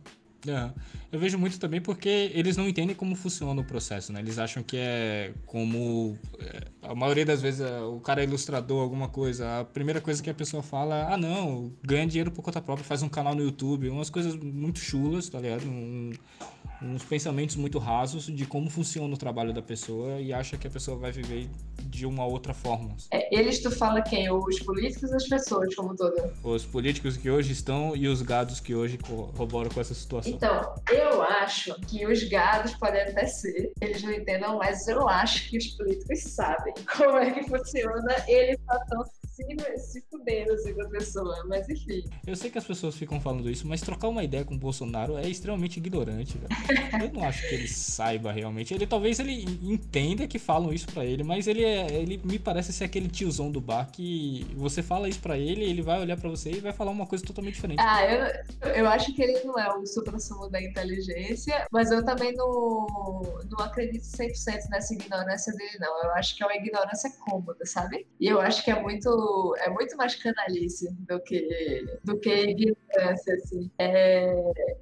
[0.46, 0.72] É,
[1.12, 4.20] eu vejo muito também porque eles não entendem como funciona o processo, né?
[4.20, 6.18] Eles acham que é como.
[6.40, 9.62] É, a maioria das vezes é, o cara é ilustrador, alguma coisa.
[9.62, 12.86] A primeira coisa que a pessoa fala é: ah, não, ganha dinheiro por conta própria,
[12.86, 15.66] faz um canal no YouTube, umas coisas muito chulas, tá ligado?
[15.66, 16.12] Um,
[16.82, 20.70] uns pensamentos muito rasos de como funciona o trabalho da pessoa e acha que a
[20.70, 21.50] pessoa vai viver
[21.84, 22.96] de uma outra forma.
[23.12, 24.32] É, eles, tu fala quem?
[24.32, 26.34] Os políticos ou as pessoas, como toda?
[26.44, 30.32] Os políticos que hoje estão e os gados que hoje corroboram com essa situação.
[30.32, 35.50] Então, eu acho que os gados podem até ser, eles não entendam, mas eu acho
[35.50, 39.04] que os políticos sabem como é que funciona, eles só estão
[39.38, 42.04] se, se fudendo assim com a pessoa, mas enfim.
[42.26, 45.18] Eu sei que as pessoas ficam falando isso, mas trocar uma ideia com o Bolsonaro
[45.18, 47.04] é extremamente ignorante, velho.
[47.04, 48.74] Eu não acho que ele saiba realmente.
[48.74, 52.74] Ele talvez ele entenda que falam isso para ele, mas ele é, ele me parece
[52.74, 56.30] ser aquele tiozão do bar que você fala isso para ele, ele vai olhar para
[56.30, 57.80] você e vai falar uma coisa totalmente diferente.
[57.80, 62.34] Ah, eu, eu acho que ele não é o supra-sumo da inteligência, mas eu também
[62.34, 62.88] não,
[63.50, 66.04] não acredito 100% nessa ignorância dele, não.
[66.04, 68.08] Eu acho que é uma ignorância cômoda, sabe?
[68.20, 69.27] E eu acho que é muito
[69.58, 73.72] é muito mais canalice do que do que ignorância, assim.
[73.80, 74.34] É,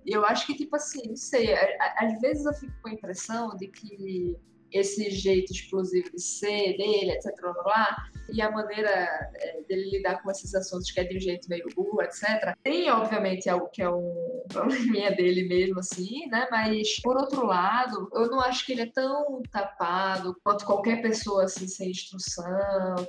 [0.05, 1.53] eu acho que, tipo assim, não sei,
[1.97, 4.37] às vezes eu fico com a impressão de que
[4.71, 7.31] esse jeito explosivo de ser dele, etc,
[8.29, 8.89] e a maneira
[9.35, 12.55] é, dele lidar com esses assuntos que é de um jeito meio burro, etc.
[12.63, 16.47] Tem, obviamente, algo que é um probleminha dele mesmo, assim, né?
[16.49, 21.45] Mas, por outro lado, eu não acho que ele é tão tapado quanto qualquer pessoa,
[21.45, 22.45] assim, sem instrução,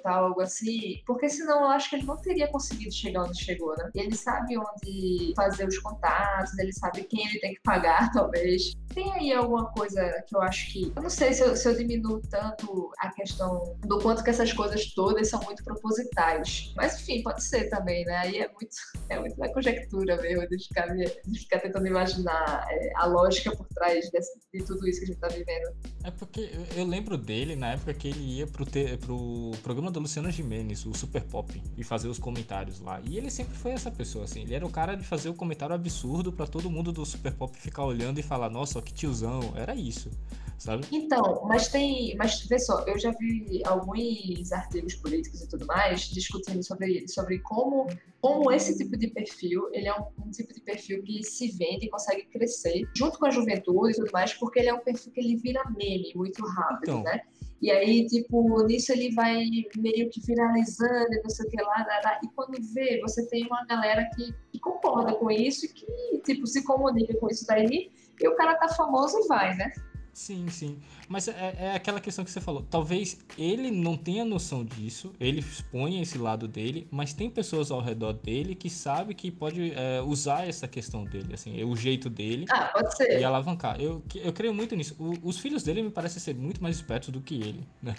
[0.02, 3.74] tal, algo assim, porque senão eu acho que ele não teria conseguido chegar onde chegou,
[3.76, 3.90] né?
[3.94, 8.72] Ele sabe onde fazer os contatos, ele sabe quem ele tem que pagar, talvez.
[8.94, 10.92] Tem aí alguma coisa que eu acho que.
[10.96, 14.52] Eu não sei se eu, se eu diminuo tanto a questão do quanto que essas
[14.52, 16.72] coisas todas são muito propositais.
[16.76, 18.16] Mas enfim, pode ser também, né?
[18.16, 18.76] Aí é muito,
[19.08, 23.66] é muito na conjectura mesmo, de ficar, de ficar tentando imaginar é, a lógica por
[23.68, 25.74] trás desse, de tudo isso que a gente tá vivendo.
[26.04, 29.90] É porque eu, eu lembro dele na época que ele ia pro, te, pro programa
[29.90, 33.00] da Luciana Gimenez, o Super Pop, e fazer os comentários lá.
[33.04, 34.42] E ele sempre foi essa pessoa, assim.
[34.42, 37.56] Ele era o cara de fazer o comentário absurdo para todo mundo do Super Pop
[37.58, 39.52] ficar olhando e falar, nossa, que tiozão.
[39.56, 40.10] Era isso
[40.58, 40.86] sabe?
[40.92, 42.14] Então, mas tem.
[42.16, 47.38] Mas vê só, eu já vi alguns artigos políticos e tudo mais discutindo sobre, sobre
[47.40, 47.86] como,
[48.20, 51.86] como esse tipo de perfil, ele é um, um tipo de perfil que se vende
[51.86, 55.12] e consegue crescer junto com a juventude e tudo mais, porque ele é um perfil
[55.12, 57.02] que ele vira meme muito rápido, então.
[57.02, 57.20] né?
[57.60, 59.34] E aí, tipo, nisso ele vai
[59.76, 63.26] meio que viralizando e não sei o que lá, lá, lá, e quando vê, você
[63.28, 65.86] tem uma galera que, que concorda com isso e que,
[66.24, 67.90] tipo, se comunica com isso daí,
[68.20, 69.72] e o cara tá famoso e vai, né?
[70.16, 70.78] Sim, sim.
[71.10, 72.62] Mas é, é, aquela questão que você falou.
[72.70, 77.82] Talvez ele não tenha noção disso, ele expõe esse lado dele, mas tem pessoas ao
[77.82, 82.46] redor dele que sabe que pode é, usar essa questão dele, assim, o jeito dele.
[82.48, 83.20] Ah, pode ser.
[83.20, 83.78] E alavancar.
[83.78, 84.96] Eu, eu creio muito nisso.
[84.98, 87.94] O, os filhos dele me parecem ser muito mais espertos do que ele, né?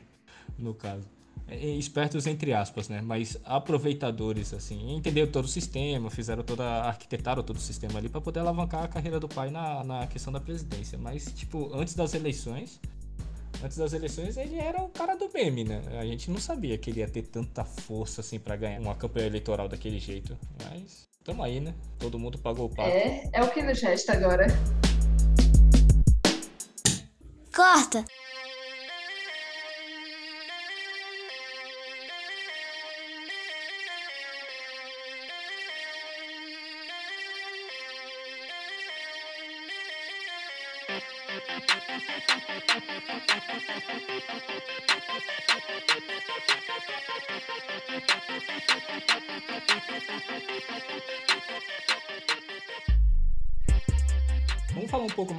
[0.57, 1.07] No caso.
[1.49, 3.01] É, espertos entre aspas, né?
[3.01, 8.19] Mas aproveitadores, assim, entenderam todo o sistema, fizeram toda, arquitetaram todo o sistema ali para
[8.19, 10.97] poder alavancar a carreira do pai na, na questão da presidência.
[10.97, 12.81] Mas, tipo, antes das eleições,
[13.63, 15.81] antes das eleições ele era o cara do meme, né?
[15.97, 19.27] A gente não sabia que ele ia ter tanta força, assim, para ganhar uma campanha
[19.27, 20.37] eleitoral daquele jeito.
[20.69, 21.73] Mas, tamo aí, né?
[21.97, 22.89] Todo mundo pagou o pato.
[22.89, 24.47] É, é o que nos resta agora.
[27.55, 28.03] Corta!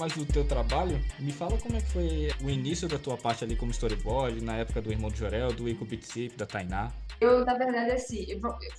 [0.09, 0.99] Mais do teu trabalho?
[1.19, 4.57] Me fala como é que foi o início da tua parte ali como storyboard, na
[4.57, 6.91] época do irmão do Jorel, do Ico Bitsip, da Tainá.
[7.21, 8.27] Eu, na verdade, assim,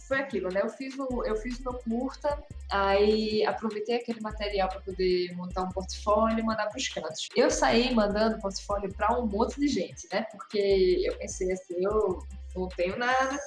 [0.08, 0.62] foi aquilo, né?
[0.64, 5.70] Eu fiz o, eu fiz meu curta, aí aproveitei aquele material para poder montar um
[5.70, 7.28] portfólio e mandar para os cantos.
[7.36, 10.26] Eu saí mandando portfólio para um monte de gente, né?
[10.32, 12.24] Porque eu pensei assim, eu
[12.56, 13.38] não tenho nada,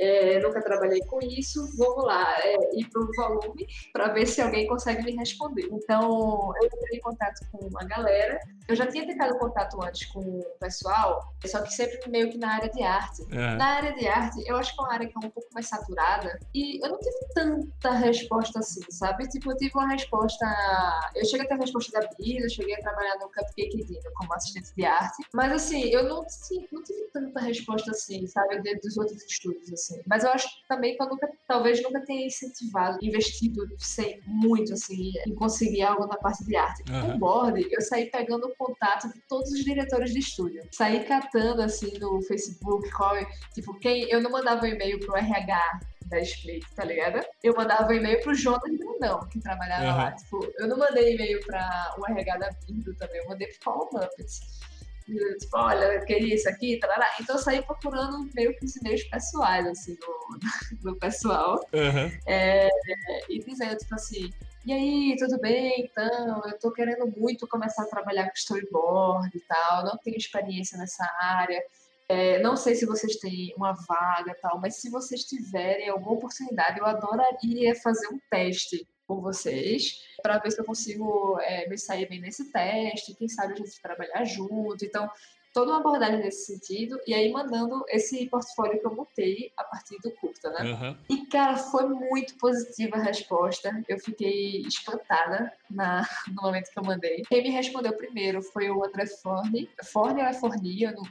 [0.00, 4.40] é, nunca trabalhei com isso, vamos lá, é, ir para o volume para ver se
[4.40, 5.68] alguém consegue me responder.
[5.70, 8.38] Então, eu entrei em contato com uma galera.
[8.66, 12.54] Eu já tinha tentado contato antes com o pessoal, só que sempre meio que na
[12.54, 13.22] área de arte.
[13.30, 13.56] É.
[13.56, 15.68] Na área de arte, eu acho que é uma área que é um pouco mais
[15.68, 19.28] saturada e eu não tive tanta resposta assim, sabe?
[19.28, 20.46] Tipo, eu tive uma resposta.
[21.14, 24.10] Eu cheguei a ter a resposta da Bia, eu cheguei a trabalhar no Cupcake Dino
[24.14, 26.24] como assistente de arte, mas assim, eu não,
[26.72, 28.60] não tive tanta resposta assim, sabe?
[28.80, 30.02] Dos outros estudos, assim assim.
[30.06, 35.12] Mas eu acho também que eu nunca, talvez nunca tenha incentivado, investido sei, muito assim
[35.26, 36.84] em conseguir algo na parte de arte.
[36.90, 37.00] Uhum.
[37.00, 40.62] Com o board, eu saí pegando o contato de todos os diretores de estúdio.
[40.72, 43.16] Saí catando assim no Facebook, qual,
[43.52, 47.24] tipo, quem eu não mandava um e-mail pro RH da Split, tá ligado?
[47.42, 49.96] Eu mandava um e-mail pro Jonas Brandão, que trabalhava uhum.
[49.96, 50.12] lá.
[50.12, 53.90] Tipo, eu não mandei e-mail pra o RH da Bindo também, eu mandei pro Paulo
[53.92, 54.40] Muppets
[55.38, 57.08] tipo, olha, queria isso aqui, tarará.
[57.20, 60.38] Então eu saí procurando meio que os e-mails pessoais, assim, do,
[60.92, 61.60] do pessoal.
[61.72, 62.18] Uhum.
[62.26, 62.68] É,
[63.28, 64.32] e dizendo, tipo assim,
[64.66, 65.88] e aí, tudo bem?
[65.90, 70.76] Então, eu tô querendo muito começar a trabalhar com storyboard e tal, não tenho experiência
[70.76, 71.62] nessa área.
[72.08, 76.16] É, não sei se vocês têm uma vaga e tal, mas se vocês tiverem alguma
[76.16, 81.76] oportunidade, eu adoraria fazer um teste com vocês para ver se eu consigo é, me
[81.76, 84.84] sair bem nesse teste, quem sabe a gente trabalhar junto.
[84.84, 85.10] Então,
[85.52, 89.98] toda uma abordagem nesse sentido, e aí mandando esse portfólio que eu montei a partir
[90.00, 90.72] do curta, né?
[90.72, 90.96] Uhum.
[91.08, 93.82] E, cara, foi muito positiva a resposta.
[93.88, 97.22] Eu fiquei espantada na, no momento que eu mandei.
[97.28, 99.68] Quem me respondeu primeiro foi o André Forne.
[99.92, 100.82] Forne é Forni?
[100.82, 101.02] Eu não,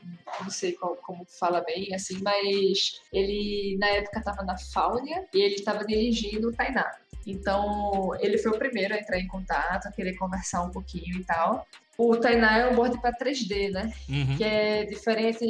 [0.41, 5.41] não sei qual, como fala bem, assim, mas ele, na época, estava na Fáunia e
[5.41, 6.89] ele estava dirigindo o Tainá.
[7.29, 11.23] Então, ele foi o primeiro a entrar em contato, a querer conversar um pouquinho e
[11.23, 11.67] tal.
[11.97, 13.93] O Tainá é um board para 3D, né?
[14.07, 14.37] Uhum.
[14.37, 15.45] Que é diferente,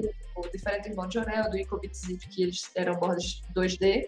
[0.52, 4.08] diferente do Bond Jorel, do Icobit Zip, que eles eram boards 2D.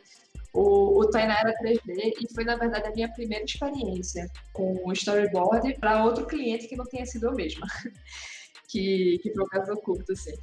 [0.53, 4.91] O, o Tainá era 3D e foi, na verdade, a minha primeira experiência com o
[4.91, 7.67] storyboard para outro cliente que não tenha sido eu mesma.
[8.67, 10.33] que, que foi o caso do curto, assim.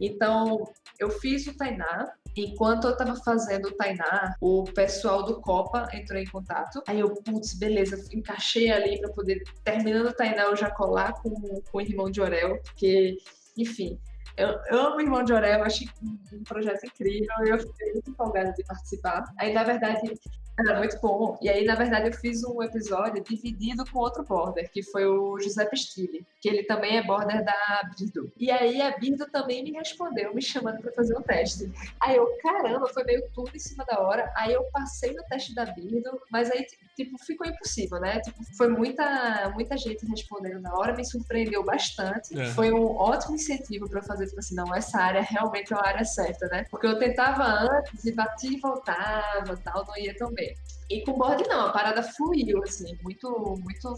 [0.00, 0.68] Então,
[0.98, 6.18] eu fiz o Tainá, Enquanto eu tava fazendo o Tainá, o pessoal do Copa entrou
[6.18, 6.82] em contato.
[6.86, 11.30] Aí eu, putz, beleza, encaixei ali para poder, terminando o Tainá, eu já colar com,
[11.30, 13.18] com o irmão de Orel, porque
[13.56, 13.98] enfim.
[14.36, 15.86] Eu, eu amo o Irmão de Orel, achei
[16.32, 19.24] um projeto incrível, eu fiquei muito empolgada de participar.
[19.38, 20.10] Aí, na verdade,
[20.58, 21.38] era muito bom.
[21.40, 25.38] E aí, na verdade, eu fiz um episódio dividido com outro border, que foi o
[25.38, 28.30] Giuseppe Stile, que ele também é border da Birdo.
[28.36, 31.72] E aí, a Birdo também me respondeu, me chamando para fazer um teste.
[32.00, 34.30] Aí eu, caramba, foi meio tudo em cima da hora.
[34.36, 36.66] Aí eu passei no teste da Birdo, mas aí,
[36.96, 38.20] tipo, ficou impossível, né?
[38.20, 42.38] Tipo, foi muita, muita gente respondendo na hora, me surpreendeu bastante.
[42.38, 42.46] É.
[42.46, 46.04] Foi um ótimo incentivo para fazer, tipo assim, não, essa área realmente é a área
[46.04, 46.66] certa, né?
[46.70, 50.41] Porque eu tentava antes e batia e voltava, tal, não ia tão bem.
[50.90, 53.30] E com board não, a parada fluiu, assim, muito,
[53.60, 53.94] muito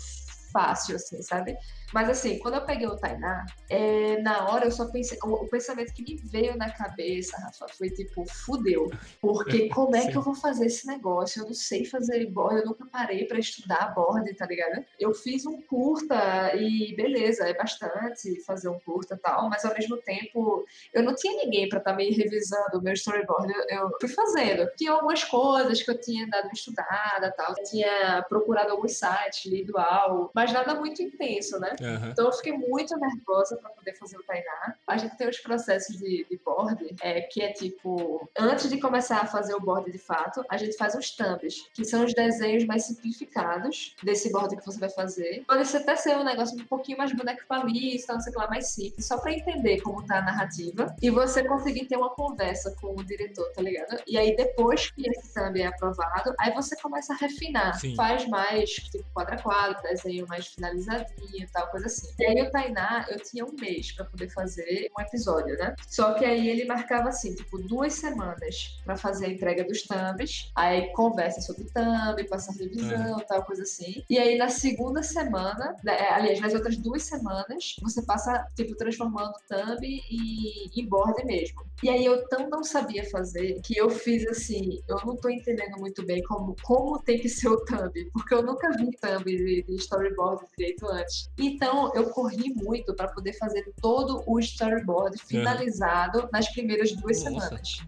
[0.52, 1.56] fácil, assim, sabe?
[1.94, 5.16] Mas assim, quando eu peguei o Tainá, é, na hora eu só pensei.
[5.22, 8.90] O, o, pensamento que me veio na cabeça, Rafa, foi tipo, fudeu.
[9.20, 11.42] Porque como é que eu vou fazer esse negócio?
[11.42, 14.84] Eu não sei fazer board, eu nunca parei para estudar board, tá ligado?
[14.98, 19.72] Eu fiz um curta e beleza, é bastante fazer um curta e tal, mas ao
[19.72, 23.52] mesmo tempo eu não tinha ninguém para estar tá me revisando o meu storyboard.
[23.68, 24.68] Eu, eu, fui fazendo.
[24.76, 27.54] Tinha algumas coisas que eu tinha dado estudada tal.
[27.56, 31.76] Eu tinha procurado alguns sites, lido algo, mas nada muito intenso, né?
[31.84, 32.10] Uhum.
[32.10, 34.74] Então eu fiquei muito nervosa para poder fazer o Tainá.
[34.86, 39.20] A gente tem os processos de, de board, é, que é tipo, antes de começar
[39.20, 42.64] a fazer o board de fato, a gente faz os thumbs, que são os desenhos
[42.64, 45.44] mais simplificados desse board que você vai fazer.
[45.46, 48.40] Pode ser até ser um negócio um pouquinho mais boneco palista, não sei o que
[48.40, 52.10] lá, mais simples, só para entender como tá a narrativa e você conseguir ter uma
[52.10, 54.02] conversa com o diretor, tá ligado?
[54.06, 57.78] E aí depois que esse thumb é aprovado, aí você começa a refinar.
[57.78, 57.94] Sim.
[57.94, 62.14] Faz mais, tipo, quadra a quadro, desenho mais finalizadinho e tal, coisa assim.
[62.20, 65.74] E aí o Tainá, eu tinha um mês para poder fazer um episódio, né?
[65.88, 70.52] Só que aí ele marcava assim, tipo, duas semanas para fazer a entrega dos thumbs,
[70.54, 73.24] aí conversa sobre thumb, passa revisão, é.
[73.24, 74.04] tal, coisa assim.
[74.08, 78.76] E aí na segunda semana, né, é, aliás, nas outras duas semanas, você passa, tipo,
[78.76, 81.64] transformando thumb e, em board mesmo.
[81.82, 85.76] E aí eu tão não sabia fazer que eu fiz assim, eu não tô entendendo
[85.78, 89.64] muito bem como, como tem que ser o thumb, porque eu nunca vi thumb de,
[89.64, 91.28] de storyboard direito antes.
[91.38, 96.28] Então, então, eu corri muito para poder fazer todo o storyboard finalizado uhum.
[96.32, 97.46] nas primeiras duas Nossa.
[97.46, 97.82] semanas.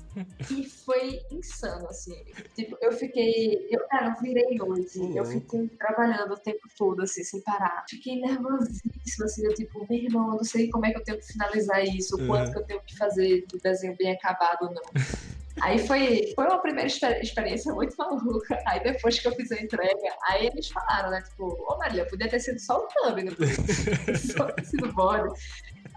[0.51, 2.17] E foi insano, assim.
[2.55, 3.67] Tipo, eu fiquei.
[3.71, 4.99] Eu, cara, eu virei noite.
[4.99, 5.17] Uhum.
[5.17, 7.85] Eu fiquei trabalhando o tempo todo, assim, sem parar.
[7.89, 9.45] Fiquei nervosíssima, assim.
[9.45, 12.17] Eu, tipo, meu irmão, eu não sei como é que eu tenho que finalizar isso,
[12.17, 12.27] uhum.
[12.29, 14.83] quanto que eu tenho que fazer do desenho bem acabado ou não.
[15.63, 18.63] Aí foi, foi uma primeira experiência muito maluca.
[18.67, 21.23] Aí depois que eu fiz a entrega, aí eles falaram, né?
[21.23, 23.55] Tipo, ô oh, Maria, podia ter sido só o thumb, não podia
[24.17, 25.33] só ter sido bode.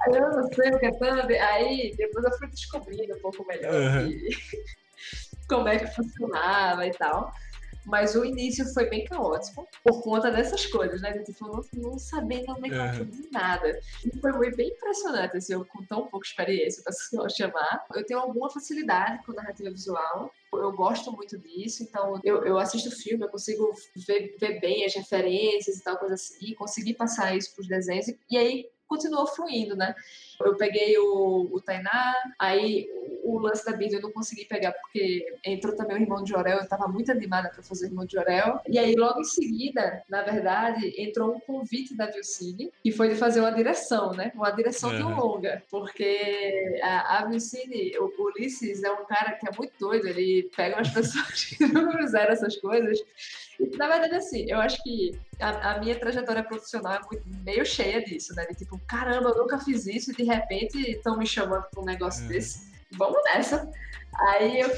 [0.01, 1.38] Aí eu não sei o que é thumb.
[1.38, 4.20] Aí depois eu fui descobrindo um pouco melhor uhum.
[5.49, 7.34] como é que funcionava e tal.
[7.90, 11.12] Mas o início foi bem caótico por conta dessas coisas, né?
[11.24, 13.10] Tipo, não, não sabendo nomenclatura uhum.
[13.10, 13.80] de nada.
[14.06, 17.86] E foi bem impressionante, assim, eu com tão pouca experiência, para se chamar.
[17.96, 22.92] Eu tenho alguma facilidade com narrativa visual, eu gosto muito disso, então eu, eu assisto
[22.92, 23.72] filme, eu consigo
[24.08, 28.08] ver, ver bem as referências e tal, coisa assim, conseguir passar isso para os desenhos,
[28.08, 29.96] e, e aí continuou fluindo, né?
[30.42, 32.90] Eu peguei o, o Tainá, aí
[33.24, 36.58] o lance da Bíblia eu não consegui pegar porque entrou também o irmão de Jorel,
[36.58, 38.60] eu estava muito animada para fazer o irmão de Jorel.
[38.68, 43.16] E aí, logo em seguida, na verdade, entrou um convite da Vilcine, que foi de
[43.16, 44.32] fazer uma direção, né?
[44.34, 44.96] Uma direção uhum.
[44.96, 45.64] de um longa.
[45.70, 50.78] Porque a, a Vilcine, o Ulisses é um cara que é muito doido, ele pega
[50.78, 53.00] umas pessoas que não fizeram essas coisas.
[53.60, 57.66] E, na verdade, assim, eu acho que a, a, minha trajetória profissional é muito, meio
[57.66, 58.45] cheia disso, né?
[58.45, 61.86] De tipo, caramba, eu nunca fiz isso e de repente estão me chamando para um
[61.86, 62.30] negócio uhum.
[62.30, 63.70] desse vamos nessa.
[64.16, 64.70] Aí eu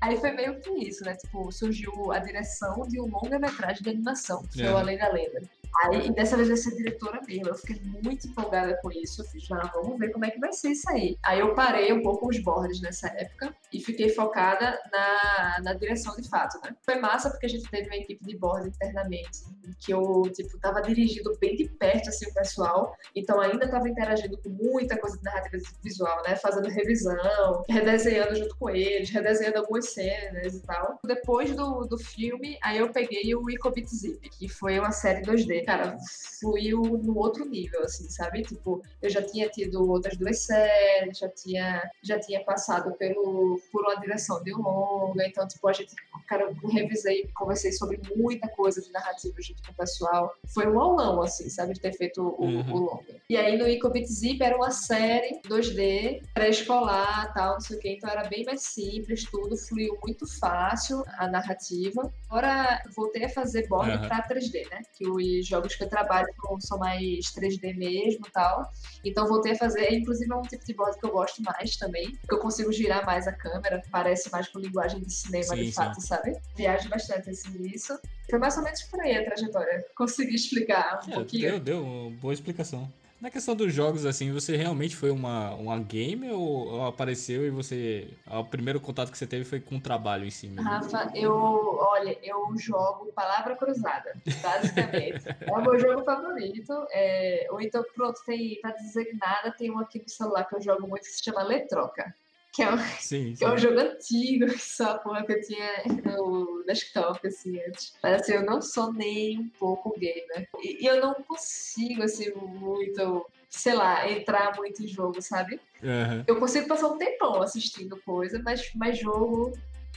[0.00, 1.14] Aí foi meio que isso, né?
[1.14, 4.70] Tipo, surgiu a direção de um longa-metragem de animação, que é.
[4.70, 5.42] o Além da Lenda.
[5.84, 7.48] Aí, dessa vez, vai ser diretora mesmo.
[7.48, 9.20] Eu fiquei muito empolgada com isso.
[9.20, 11.18] Eu fiz, ah, vamos ver como é que vai ser isso aí.
[11.22, 16.14] Aí eu parei um pouco os bordes nessa época e fiquei focada na, na direção
[16.16, 16.74] de fato, né?
[16.82, 19.40] Foi massa porque a gente teve uma equipe de board internamente,
[19.78, 22.94] que eu, tipo, tava dirigindo bem de perto, assim, o pessoal.
[23.14, 26.36] Então, ainda tava interagindo com muita coisa de narrativa visual, né?
[26.36, 30.98] Fazendo revisão, redesenhando junto com eles, redesenhando algumas cenas e tal.
[31.04, 35.64] Depois do, do filme, aí eu peguei o Icobit Zip, que foi uma série 2D
[35.64, 35.96] cara,
[36.40, 38.42] fluiu no outro nível, assim, sabe?
[38.42, 43.84] Tipo, eu já tinha tido outras duas séries, já tinha, já tinha passado pelo, por
[43.84, 45.94] uma direção de um longa, então, tipo, a gente,
[46.26, 50.34] cara, revisei, conversei sobre muita coisa de narrativa junto com o pessoal.
[50.52, 51.74] Foi um aulão, assim, sabe?
[51.74, 52.72] De ter feito o, uhum.
[52.72, 53.20] o longa.
[53.28, 57.94] E aí no Icobit Zip era uma série 2D, pré-escolar, tal, não sei o quê,
[57.96, 62.12] então era bem mais simples, tudo fluiu muito fácil, a narrativa.
[62.28, 64.08] Agora voltei a fazer board uhum.
[64.08, 64.82] pra 3D, né?
[64.96, 66.28] Que o jogos que eu trabalho
[66.60, 68.70] são mais 3D mesmo e tal.
[69.04, 72.10] Então voltei a fazer, inclusive é um tipo de board que eu gosto mais também,
[72.16, 73.49] porque eu consigo girar mais a câmera,
[73.90, 75.72] parece mais com linguagem de cinema sim, de sim.
[75.72, 76.36] fato, sabe?
[76.56, 77.98] Viajo bastante assim nisso.
[78.28, 79.84] Foi mais ou menos por aí a trajetória.
[79.96, 81.50] Consegui explicar um é, pouquinho.
[81.50, 82.90] Deu, deu, uma boa explicação.
[83.20, 88.08] Na questão dos jogos, assim, você realmente foi uma, uma game ou apareceu e você.
[88.26, 90.62] O primeiro contato que você teve foi com o trabalho em si mesmo?
[90.62, 91.30] Rafa, eu.
[91.34, 95.22] Olha, eu jogo palavra cruzada, basicamente.
[95.46, 96.72] é o meu jogo favorito.
[96.92, 98.58] É, ou então, pronto, tem.
[98.62, 102.14] Tá designada, tem um aqui no celular que eu jogo muito que se chama Letroca
[102.52, 103.34] que é um, sim, sim.
[103.34, 107.94] Que é um jogo antigo, só porra que eu tinha no desktop, assim, antes.
[108.02, 110.48] Mas assim, eu não sou nem um pouco gamer.
[110.62, 115.60] E, e eu não consigo, assim, muito, sei lá, entrar muito em jogo, sabe?
[115.82, 116.24] Uhum.
[116.26, 119.52] Eu consigo passar um tempão assistindo coisa, mas, mas jogo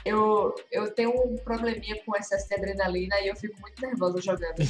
[0.06, 4.56] eu, eu tenho um probleminha com excesso de adrenalina e eu fico muito nervosa jogando.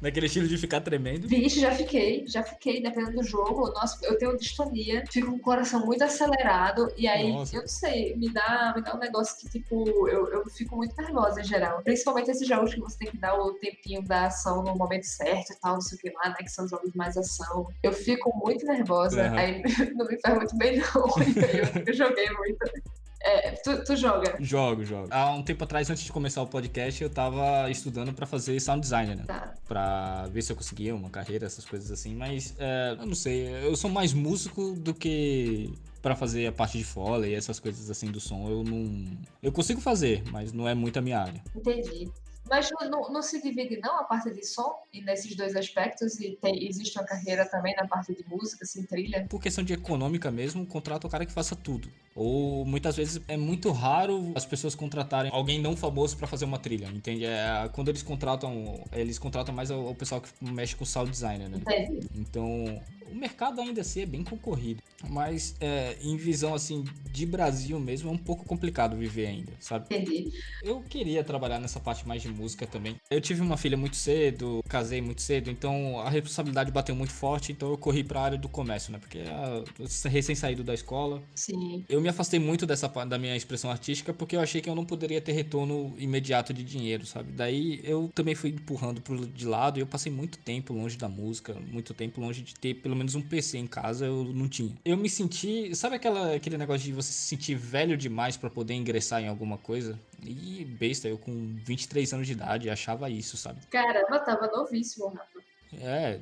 [0.00, 1.28] Naquele estilo de ficar tremendo?
[1.28, 3.70] Vixe, já fiquei, já fiquei, dependendo do jogo.
[3.70, 7.54] Nossa, eu tenho distonia, fico com o coração muito acelerado e aí, Nossa.
[7.54, 10.96] eu não sei, me dá, me dá um negócio que, tipo, eu, eu fico muito
[10.96, 11.80] nervosa em geral.
[11.82, 15.52] Principalmente esses jogos que você tem que dar o tempinho da ação no momento certo
[15.52, 17.68] e tal, não sei o que lá, né, que são jogos mais ação.
[17.82, 19.38] Eu fico muito nervosa, uhum.
[19.38, 19.62] aí
[19.94, 21.06] não me faz muito bem não.
[21.76, 22.92] eu, eu joguei muito.
[23.24, 24.36] É, tu, tu, joga?
[24.40, 25.08] Jogo, jogo.
[25.10, 28.80] Há um tempo atrás, antes de começar o podcast, eu tava estudando para fazer sound
[28.80, 29.24] designer, né?
[29.24, 29.54] Tá.
[29.68, 32.16] Pra ver se eu conseguia uma carreira, essas coisas assim.
[32.16, 36.76] Mas, é, eu não sei, eu sou mais músico do que para fazer a parte
[36.76, 38.48] de foley e essas coisas assim do som.
[38.50, 39.06] Eu não.
[39.40, 41.40] Eu consigo fazer, mas não é muito a minha área.
[41.54, 42.10] Entendi.
[42.52, 46.36] Mas não, não, se divide não a parte de som e nesses dois aspectos e
[46.36, 49.26] tem, existe uma carreira também na parte de música, assim, trilha?
[49.26, 51.88] Por questão de econômica mesmo, contrata o cara que faça tudo.
[52.14, 56.58] Ou muitas vezes é muito raro as pessoas contratarem alguém não famoso para fazer uma
[56.58, 57.24] trilha, entende?
[57.24, 61.48] É, quando eles contratam, eles contratam mais o, o pessoal que mexe com sound designer,
[61.48, 61.56] né?
[61.56, 62.06] Entendi.
[62.14, 62.82] Então,
[63.12, 68.08] o mercado ainda assim é bem concorrido, mas é, em visão assim de Brasil mesmo
[68.08, 69.86] é um pouco complicado viver ainda, sabe?
[69.94, 70.32] Entendi.
[70.62, 72.96] Eu queria trabalhar nessa parte mais de música também.
[73.10, 77.52] Eu tive uma filha muito cedo, casei muito cedo, então a responsabilidade bateu muito forte,
[77.52, 78.98] então eu corri para a área do comércio, né?
[78.98, 81.22] Porque é recém saído da escola.
[81.34, 81.84] Sim.
[81.88, 84.84] Eu me afastei muito dessa da minha expressão artística porque eu achei que eu não
[84.84, 87.32] poderia ter retorno imediato de dinheiro, sabe?
[87.32, 91.08] Daí eu também fui empurrando pro de lado e eu passei muito tempo longe da
[91.08, 94.74] música, muito tempo longe de ter pelo menos um PC em casa, eu não tinha.
[94.84, 98.74] Eu me senti, sabe aquela aquele negócio de você se sentir velho demais para poder
[98.74, 99.98] ingressar em alguma coisa?
[100.24, 103.60] E besta, eu com 23 anos de idade achava isso, sabe?
[103.70, 105.42] Caramba, tava novíssimo, Rafa.
[105.80, 106.20] É,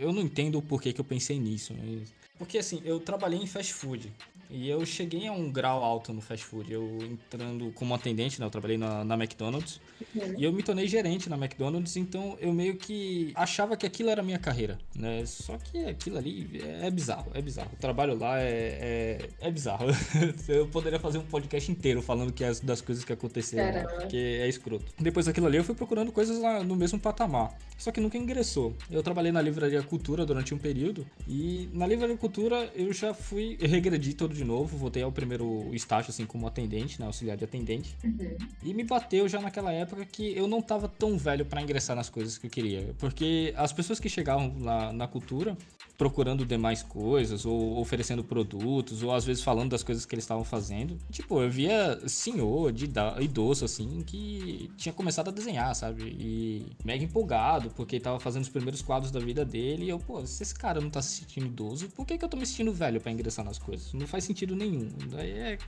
[0.00, 1.74] eu não entendo o porquê que eu pensei nisso.
[1.78, 2.12] Mas...
[2.38, 4.12] Porque assim, eu trabalhei em fast food.
[4.50, 6.72] E eu cheguei a um grau alto no fast food.
[6.72, 8.46] Eu entrando como atendente, né?
[8.46, 9.80] Eu trabalhei na, na McDonald's.
[10.14, 10.34] Uhum.
[10.38, 11.96] E eu me tornei gerente na McDonald's.
[11.96, 15.24] Então eu meio que achava que aquilo era a minha carreira, né?
[15.26, 17.70] Só que aquilo ali é, bizarro, é bizarro.
[17.72, 19.86] O trabalho lá é, é, é bizarro.
[20.48, 23.84] eu poderia fazer um podcast inteiro falando que as, das coisas que aconteceram, né?
[23.84, 24.84] porque é escroto.
[24.98, 27.56] Depois daquilo ali eu fui procurando coisas lá no mesmo patamar.
[27.76, 28.74] Só que nunca ingressou.
[28.90, 31.06] Eu trabalhei na Livraria Cultura durante um período.
[31.26, 35.70] E na Livraria Cultura eu já fui, eu regredi todo de novo, voltei ao primeiro
[35.72, 37.06] estágio, assim, como atendente, né?
[37.06, 37.96] Auxiliar de atendente.
[38.04, 38.36] Uhum.
[38.62, 42.08] E me bateu já naquela época que eu não tava tão velho para ingressar nas
[42.08, 42.94] coisas que eu queria.
[42.98, 45.56] Porque as pessoas que chegavam lá na cultura
[45.96, 50.44] procurando demais coisas, ou oferecendo produtos, ou às vezes falando das coisas que eles estavam
[50.44, 50.98] fazendo.
[51.10, 52.90] Tipo, eu via senhor de
[53.20, 56.02] idoso, assim, que tinha começado a desenhar, sabe?
[56.04, 59.86] E mega empolgado, porque tava fazendo os primeiros quadros da vida dele.
[59.86, 62.28] E eu, pô, se esse cara não tá se sentindo idoso, por que, que eu
[62.28, 63.92] tô me sentindo velho para ingressar nas coisas?
[63.92, 64.88] Não faz sentido nenhum.
[65.10, 65.58] Daí é...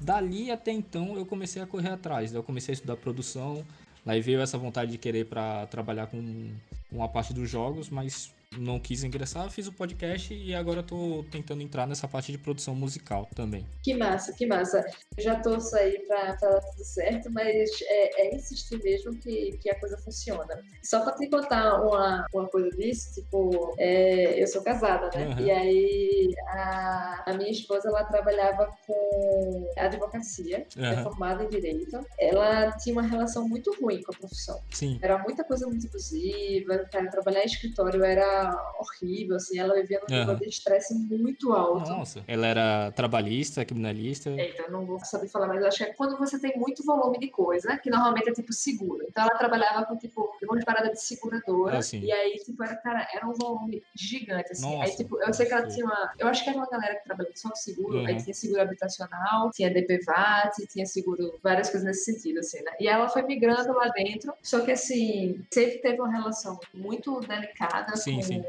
[0.00, 2.32] Dali até então eu comecei a correr atrás.
[2.32, 3.64] Eu comecei a estudar produção.
[4.06, 6.50] Aí veio essa vontade de querer para trabalhar com,
[6.90, 11.24] com a parte dos jogos, mas não quis ingressar, fiz o podcast e agora tô
[11.30, 13.66] tentando entrar nessa parte de produção musical também.
[13.82, 14.84] Que massa, que massa.
[15.16, 19.58] Eu já torço aí pra, pra dar tudo certo, mas é, é, insistir mesmo que,
[19.58, 20.62] que a coisa funciona.
[20.82, 25.26] Só pra te contar uma, uma coisa disso, tipo, é, eu sou casada, né?
[25.28, 25.46] Uhum.
[25.46, 30.84] E aí a, a, minha esposa, ela trabalhava com advocacia, uhum.
[30.84, 32.04] é formada em Direito.
[32.18, 34.60] Ela tinha uma relação muito ruim com a profissão.
[34.70, 34.98] Sim.
[35.02, 40.18] Era muita coisa muito abusiva, trabalhar em escritório era era horrível, assim, ela vivia num
[40.18, 41.90] nível de estresse muito alto.
[41.90, 44.30] Nossa, ela era trabalhista, criminalista.
[44.30, 46.84] É, então não vou saber falar, mas eu acho que é quando você tem muito
[46.84, 49.04] volume de coisa, que normalmente é tipo seguro.
[49.08, 51.78] Então ela trabalhava com tipo um monte de parada de seguradora.
[51.78, 54.76] Ah, e aí, tipo, era, cara, era um volume gigante, assim.
[54.76, 56.12] Nossa, aí, tipo, eu sei que ela tinha uma.
[56.18, 57.98] Eu acho que era uma galera que trabalhava só com seguro.
[57.98, 58.06] Uhum.
[58.06, 62.72] Aí tinha seguro habitacional, tinha DPVAT, tinha seguro, várias coisas nesse sentido, assim, né?
[62.80, 67.96] E ela foi migrando lá dentro, só que assim, sempre teve uma relação muito delicada
[67.96, 68.44] Sim, com, sim.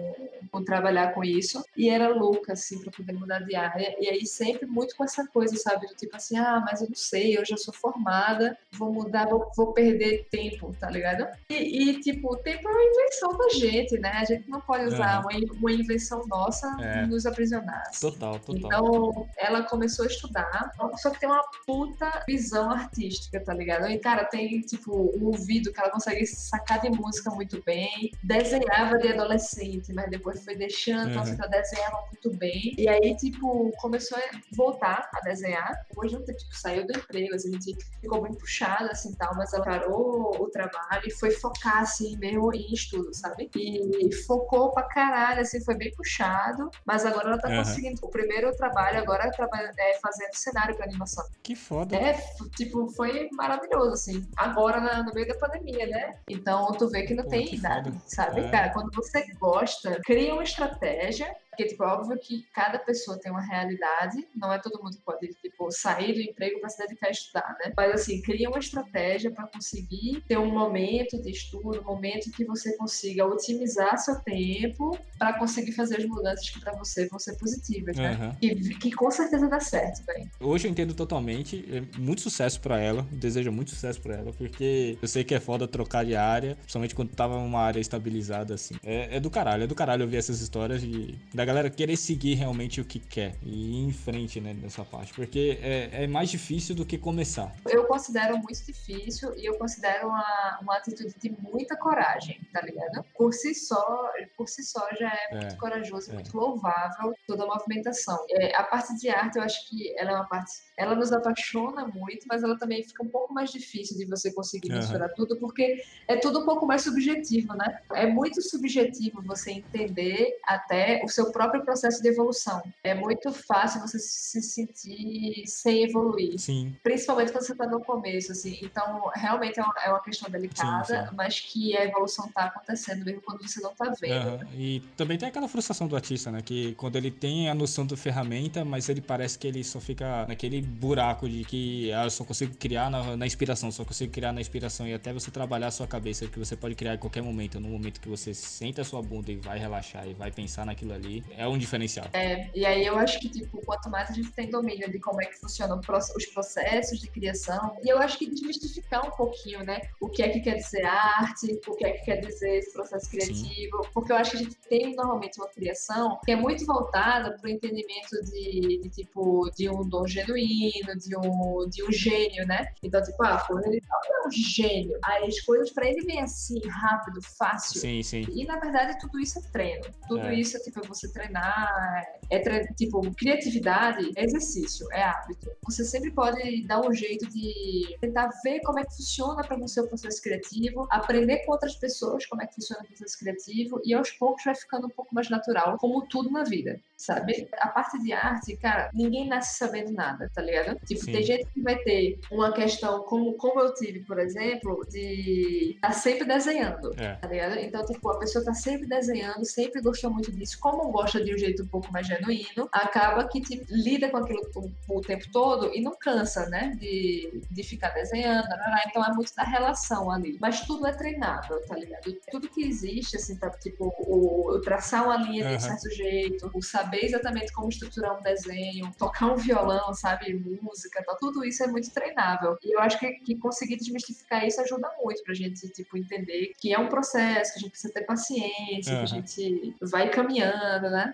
[0.52, 1.64] com trabalhar com isso.
[1.78, 3.96] E era louca, assim, pra poder mudar de área.
[4.00, 5.88] E aí sempre muito com essa coisa, sabe?
[5.88, 9.50] Do tipo assim, ah, mas eu não sei, eu já sou formada, vou mudar, vou,
[9.56, 11.28] vou perder tempo, tá ligado?
[11.50, 14.12] E, e, tipo, o tempo é uma invenção da gente, né?
[14.12, 17.06] A gente não pode usar uma, uma invenção nossa É.
[17.06, 17.84] nos aprisionar.
[17.88, 18.10] assim.
[18.10, 18.56] Total, total.
[18.56, 23.88] Então, ela começou a estudar, só que tem uma puta visão artística, tá ligado?
[23.88, 28.12] E, cara, tem, tipo, um ouvido que ela consegue sacar de música muito bem.
[28.24, 31.30] Desenhava de adolescente, mas depois foi deixando, então, Uhum.
[31.30, 32.76] assim, ela desenhava muito bem.
[32.78, 34.22] E aí, tipo, começou a
[34.56, 35.76] voltar a desenhar.
[35.98, 39.54] Um tempo, tipo, saiu do emprego, assim, a gente ficou bem puxada, assim, tal, mas
[39.54, 43.50] ela parou o trabalho e foi focar, assim, mesmo em estudo, sabe?
[43.56, 47.58] E focou pra caralho, assim, foi bem puxado, mas agora ela tá Uhum.
[47.58, 48.00] conseguindo.
[48.02, 51.26] O primeiro trabalho agora é, é fazendo cenário pra animação.
[51.44, 51.96] Que foda.
[51.96, 52.14] É,
[52.56, 54.26] tipo, foi maravilhoso, assim.
[54.38, 56.16] Agora, na- no meio da pandemia, né?
[56.30, 58.02] Então, tu vê que não Pô, tem que idade, foda.
[58.08, 58.42] sabe?
[58.42, 58.50] É.
[58.50, 59.59] Cara, quando você gosta,
[60.04, 61.34] cria uma estratégia.
[61.60, 65.04] Porque, tipo, é óbvio que cada pessoa tem uma realidade, não é todo mundo que
[65.04, 67.74] pode, tipo, sair do emprego para se dedicar a estudar, né?
[67.76, 72.46] Mas, assim, cria uma estratégia para conseguir ter um momento de estudo, um momento que
[72.46, 77.36] você consiga otimizar seu tempo para conseguir fazer as mudanças que para você vão ser
[77.38, 78.14] positivas, né?
[78.14, 78.38] Aham.
[78.40, 80.32] Que, que com certeza dá certo, velho.
[80.40, 81.66] Hoje eu entendo totalmente.
[81.70, 83.06] É muito sucesso pra ela.
[83.12, 86.96] Desejo muito sucesso pra ela, porque eu sei que é foda trocar de área, principalmente
[86.96, 88.76] quando tava numa área estabilizada assim.
[88.82, 92.36] É, é do caralho, é do caralho ouvir essas histórias de, da galera querer seguir
[92.36, 96.30] realmente o que quer e ir em frente, né, nessa parte, porque é, é mais
[96.30, 97.52] difícil do que começar.
[97.68, 103.04] Eu considero muito difícil e eu considero uma, uma atitude de muita coragem, tá ligado?
[103.18, 106.14] Por si só, por si só já é, É, muito corajoso, é.
[106.14, 108.20] muito louvável toda a movimentação.
[108.30, 111.88] É, a parte de arte, eu acho que ela é uma parte, ela nos apaixona
[111.88, 115.82] muito, mas ela também fica um pouco mais difícil de você conseguir misturar tudo, porque
[116.08, 117.80] é tudo um pouco mais subjetivo, né?
[117.94, 122.62] É muito subjetivo você entender até o seu próprio processo de evolução.
[122.84, 128.34] É muito fácil você se sentir sem evoluir Sim, principalmente quando você está no começo,
[128.34, 128.60] assim.
[128.62, 131.16] Então, realmente é uma, é uma questão delicada, Sim, sim.
[131.16, 134.28] mas que a evolução está acontecendo mesmo quando você não está vendo.
[134.28, 134.48] Aham.
[134.54, 136.42] E também tem aquela frustração do artista, né?
[136.42, 140.26] Que quando ele tem a noção da ferramenta, mas ele parece que ele só fica
[140.28, 144.34] naquele buraco de que ah, eu só consigo criar na, na inspiração, só consigo criar
[144.34, 144.86] na inspiração.
[144.86, 147.62] E até você trabalhar a sua cabeça, que você pode criar em qualquer momento.
[147.62, 150.94] No momento que você senta a sua bunda e vai relaxar e vai pensar naquilo
[150.94, 152.08] ali, é um diferencial.
[152.14, 155.22] É, e aí eu acho que, tipo, quanto mais a gente tem domínio de como
[155.22, 155.80] é que funcionam
[156.16, 159.82] os processos de criação, e eu acho que desmistificar um pouquinho, né?
[160.00, 163.10] O que é que quer dizer arte, o que é que quer dizer esse processo
[163.10, 167.38] criativo, porque eu acho que a gente tem normalmente uma criação que é muito voltada
[167.38, 172.46] para o entendimento de, de, tipo, de um dom genuíno, de um, de um gênio,
[172.46, 172.74] né?
[172.84, 174.98] Então, tipo, ah, fulano é um gênio.
[175.04, 177.80] Aí as coisas para ele vêm assim, rápido, fácil.
[177.80, 178.26] Sim, sim.
[178.30, 179.86] E na verdade tudo isso é treino.
[180.08, 180.36] Tudo É.
[180.36, 185.50] isso é tipo é treinar, é tre- tipo criatividade, é exercício, é hábito.
[185.66, 189.82] Você sempre pode dar um jeito de tentar ver como é que funciona para você
[189.82, 193.94] o processo criativo, aprender com outras pessoas como é que funciona o processo criativo e
[193.94, 197.48] aos poucos vai ficando um pouco mais natural, como tudo na vida, sabe?
[197.60, 200.78] A parte de arte, cara, ninguém nasce sabendo nada, tá ligado?
[200.86, 201.14] Tipo, Sim.
[201.14, 205.94] tem gente que vai ter uma questão como como eu tive, por exemplo, de estar
[205.94, 207.16] sempre desenhando É.
[207.16, 207.58] tá ligado?
[207.58, 210.60] Então, tipo, a pessoa tá sempre desenhando, sempre gostou muito disso.
[210.60, 214.42] Como gosta de um jeito um pouco mais genuíno, acaba que tipo, lida com aquilo
[214.90, 216.76] o, tempo todo e não cansa, né?
[216.78, 218.48] De, de ficar desenhando,
[218.88, 220.38] então é muito da relação ali.
[220.42, 222.14] Mas tudo é treinável, tá ligado?
[222.30, 226.52] Tudo que existe, assim, tá, tipo, o, o traçar uma linha de um certo jeito,
[226.54, 230.34] o saber exatamente como estruturar um desenho, tocar um violão, sabe?
[230.62, 232.58] Música, tal, tudo isso é muito treinável.
[232.64, 236.74] E eu acho que, que conseguir desmistificar isso ajuda muito pra gente, tipo, entender que
[236.74, 239.04] é um processo, que a gente precisa ter paciência, que Aham.
[239.04, 241.14] a gente vai caminhando, né?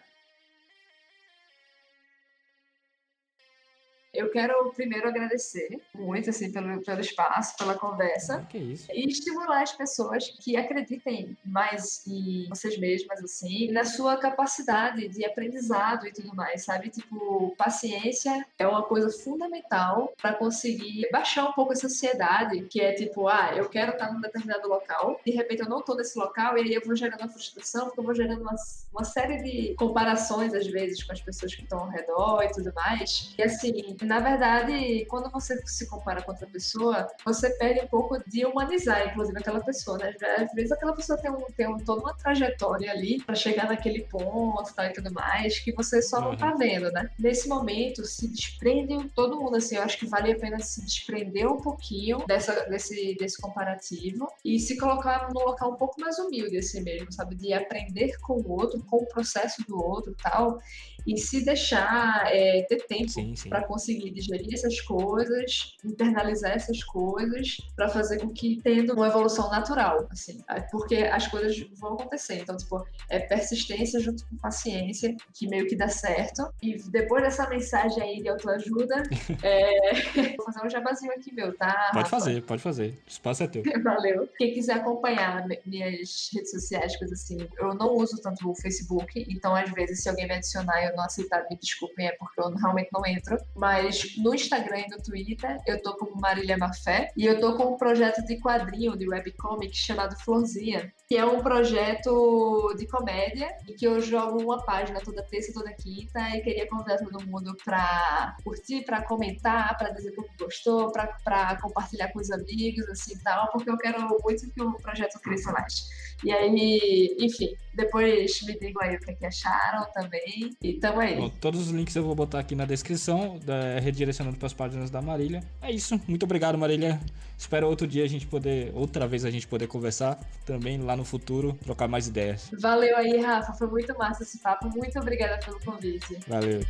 [4.16, 8.46] Eu quero primeiro agradecer muito assim pelo, pelo espaço, pela conversa.
[8.50, 8.88] Que isso.
[8.92, 15.26] E estimular as pessoas que acreditem mais em vocês mesmas, assim, na sua capacidade de
[15.26, 16.90] aprendizado e tudo mais, sabe?
[16.90, 22.94] Tipo, paciência é uma coisa fundamental para conseguir baixar um pouco essa ansiedade, que é
[22.94, 26.58] tipo, ah, eu quero estar num determinado local, de repente eu não tô nesse local,
[26.58, 28.56] e aí eu vou gerando uma frustração, porque eu vou gerando uma,
[28.92, 32.74] uma série de comparações, às vezes, com as pessoas que estão ao redor e tudo
[32.74, 33.34] mais.
[33.38, 33.72] E assim,
[34.06, 39.10] na verdade, quando você se compara com outra pessoa, você perde um pouco de humanizar,
[39.10, 40.14] inclusive, aquela pessoa, né?
[40.38, 44.04] Às vezes aquela pessoa tem, um, tem um, toda uma trajetória ali para chegar naquele
[44.04, 46.58] ponto tá, e tudo mais, que você só não tá uhum.
[46.58, 47.10] vendo, né?
[47.18, 51.52] Nesse momento, se desprende todo mundo, assim, eu acho que vale a pena se desprender
[51.52, 56.58] um pouquinho dessa, desse, desse comparativo e se colocar num local um pouco mais humilde,
[56.58, 57.36] assim mesmo, sabe?
[57.36, 60.60] De aprender com o outro, com o processo do outro tal
[61.06, 63.14] e se deixar é, ter tempo
[63.50, 69.50] para conseguir digerir essas coisas, internalizar essas coisas, para fazer com que tendo uma evolução
[69.50, 72.42] natural, assim, é, porque as coisas vão acontecer.
[72.42, 76.52] Então, tipo, é persistência junto com paciência que meio que dá certo.
[76.62, 79.04] E depois dessa mensagem aí de autoajuda,
[79.44, 79.76] é...
[80.38, 81.92] vou fazer um jabazinho aqui meu, tá?
[81.94, 82.98] Pode fazer, pode fazer.
[83.06, 83.64] O espaço é teu.
[83.84, 84.28] Valeu.
[84.38, 89.56] Quem quiser acompanhar minhas redes sociais, coisas assim, eu não uso tanto o Facebook, então
[89.56, 92.90] às vezes se alguém me adicionar, eu não aceitar, me desculpem, é porque eu realmente
[92.94, 93.38] não entro.
[93.56, 97.74] Mas no Instagram e no Twitter, eu tô como Marília Mafé e eu tô com
[97.74, 103.74] um projeto de quadrinho, de webcomic, chamado Florzinha, que é um projeto de comédia e
[103.74, 108.36] que eu jogo uma página toda terça, toda quinta e queria convidar todo mundo pra
[108.44, 113.52] curtir, pra comentar, pra dizer como gostou, pra, pra compartilhar com os amigos, assim tal,
[113.52, 116.05] porque eu quero muito que o projeto cresça mais.
[116.26, 120.50] E aí, enfim, depois me digam aí o que, é que acharam também.
[120.60, 121.18] E tamo aí.
[121.18, 124.90] Bom, todos os links eu vou botar aqui na descrição, da, redirecionando para as páginas
[124.90, 125.44] da Marília.
[125.62, 126.02] É isso.
[126.08, 127.00] Muito obrigado, Marília.
[127.38, 131.06] Espero outro dia a gente poder, outra vez a gente poder conversar também lá no
[131.06, 132.50] futuro, trocar mais ideias.
[132.60, 133.54] Valeu aí, Rafa.
[133.54, 134.68] Foi muito massa esse papo.
[134.76, 136.18] Muito obrigada pelo convite.
[136.28, 136.62] Valeu.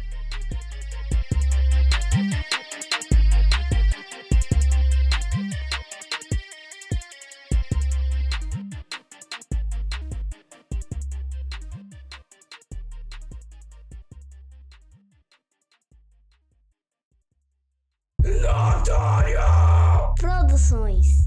[20.65, 21.24] Produções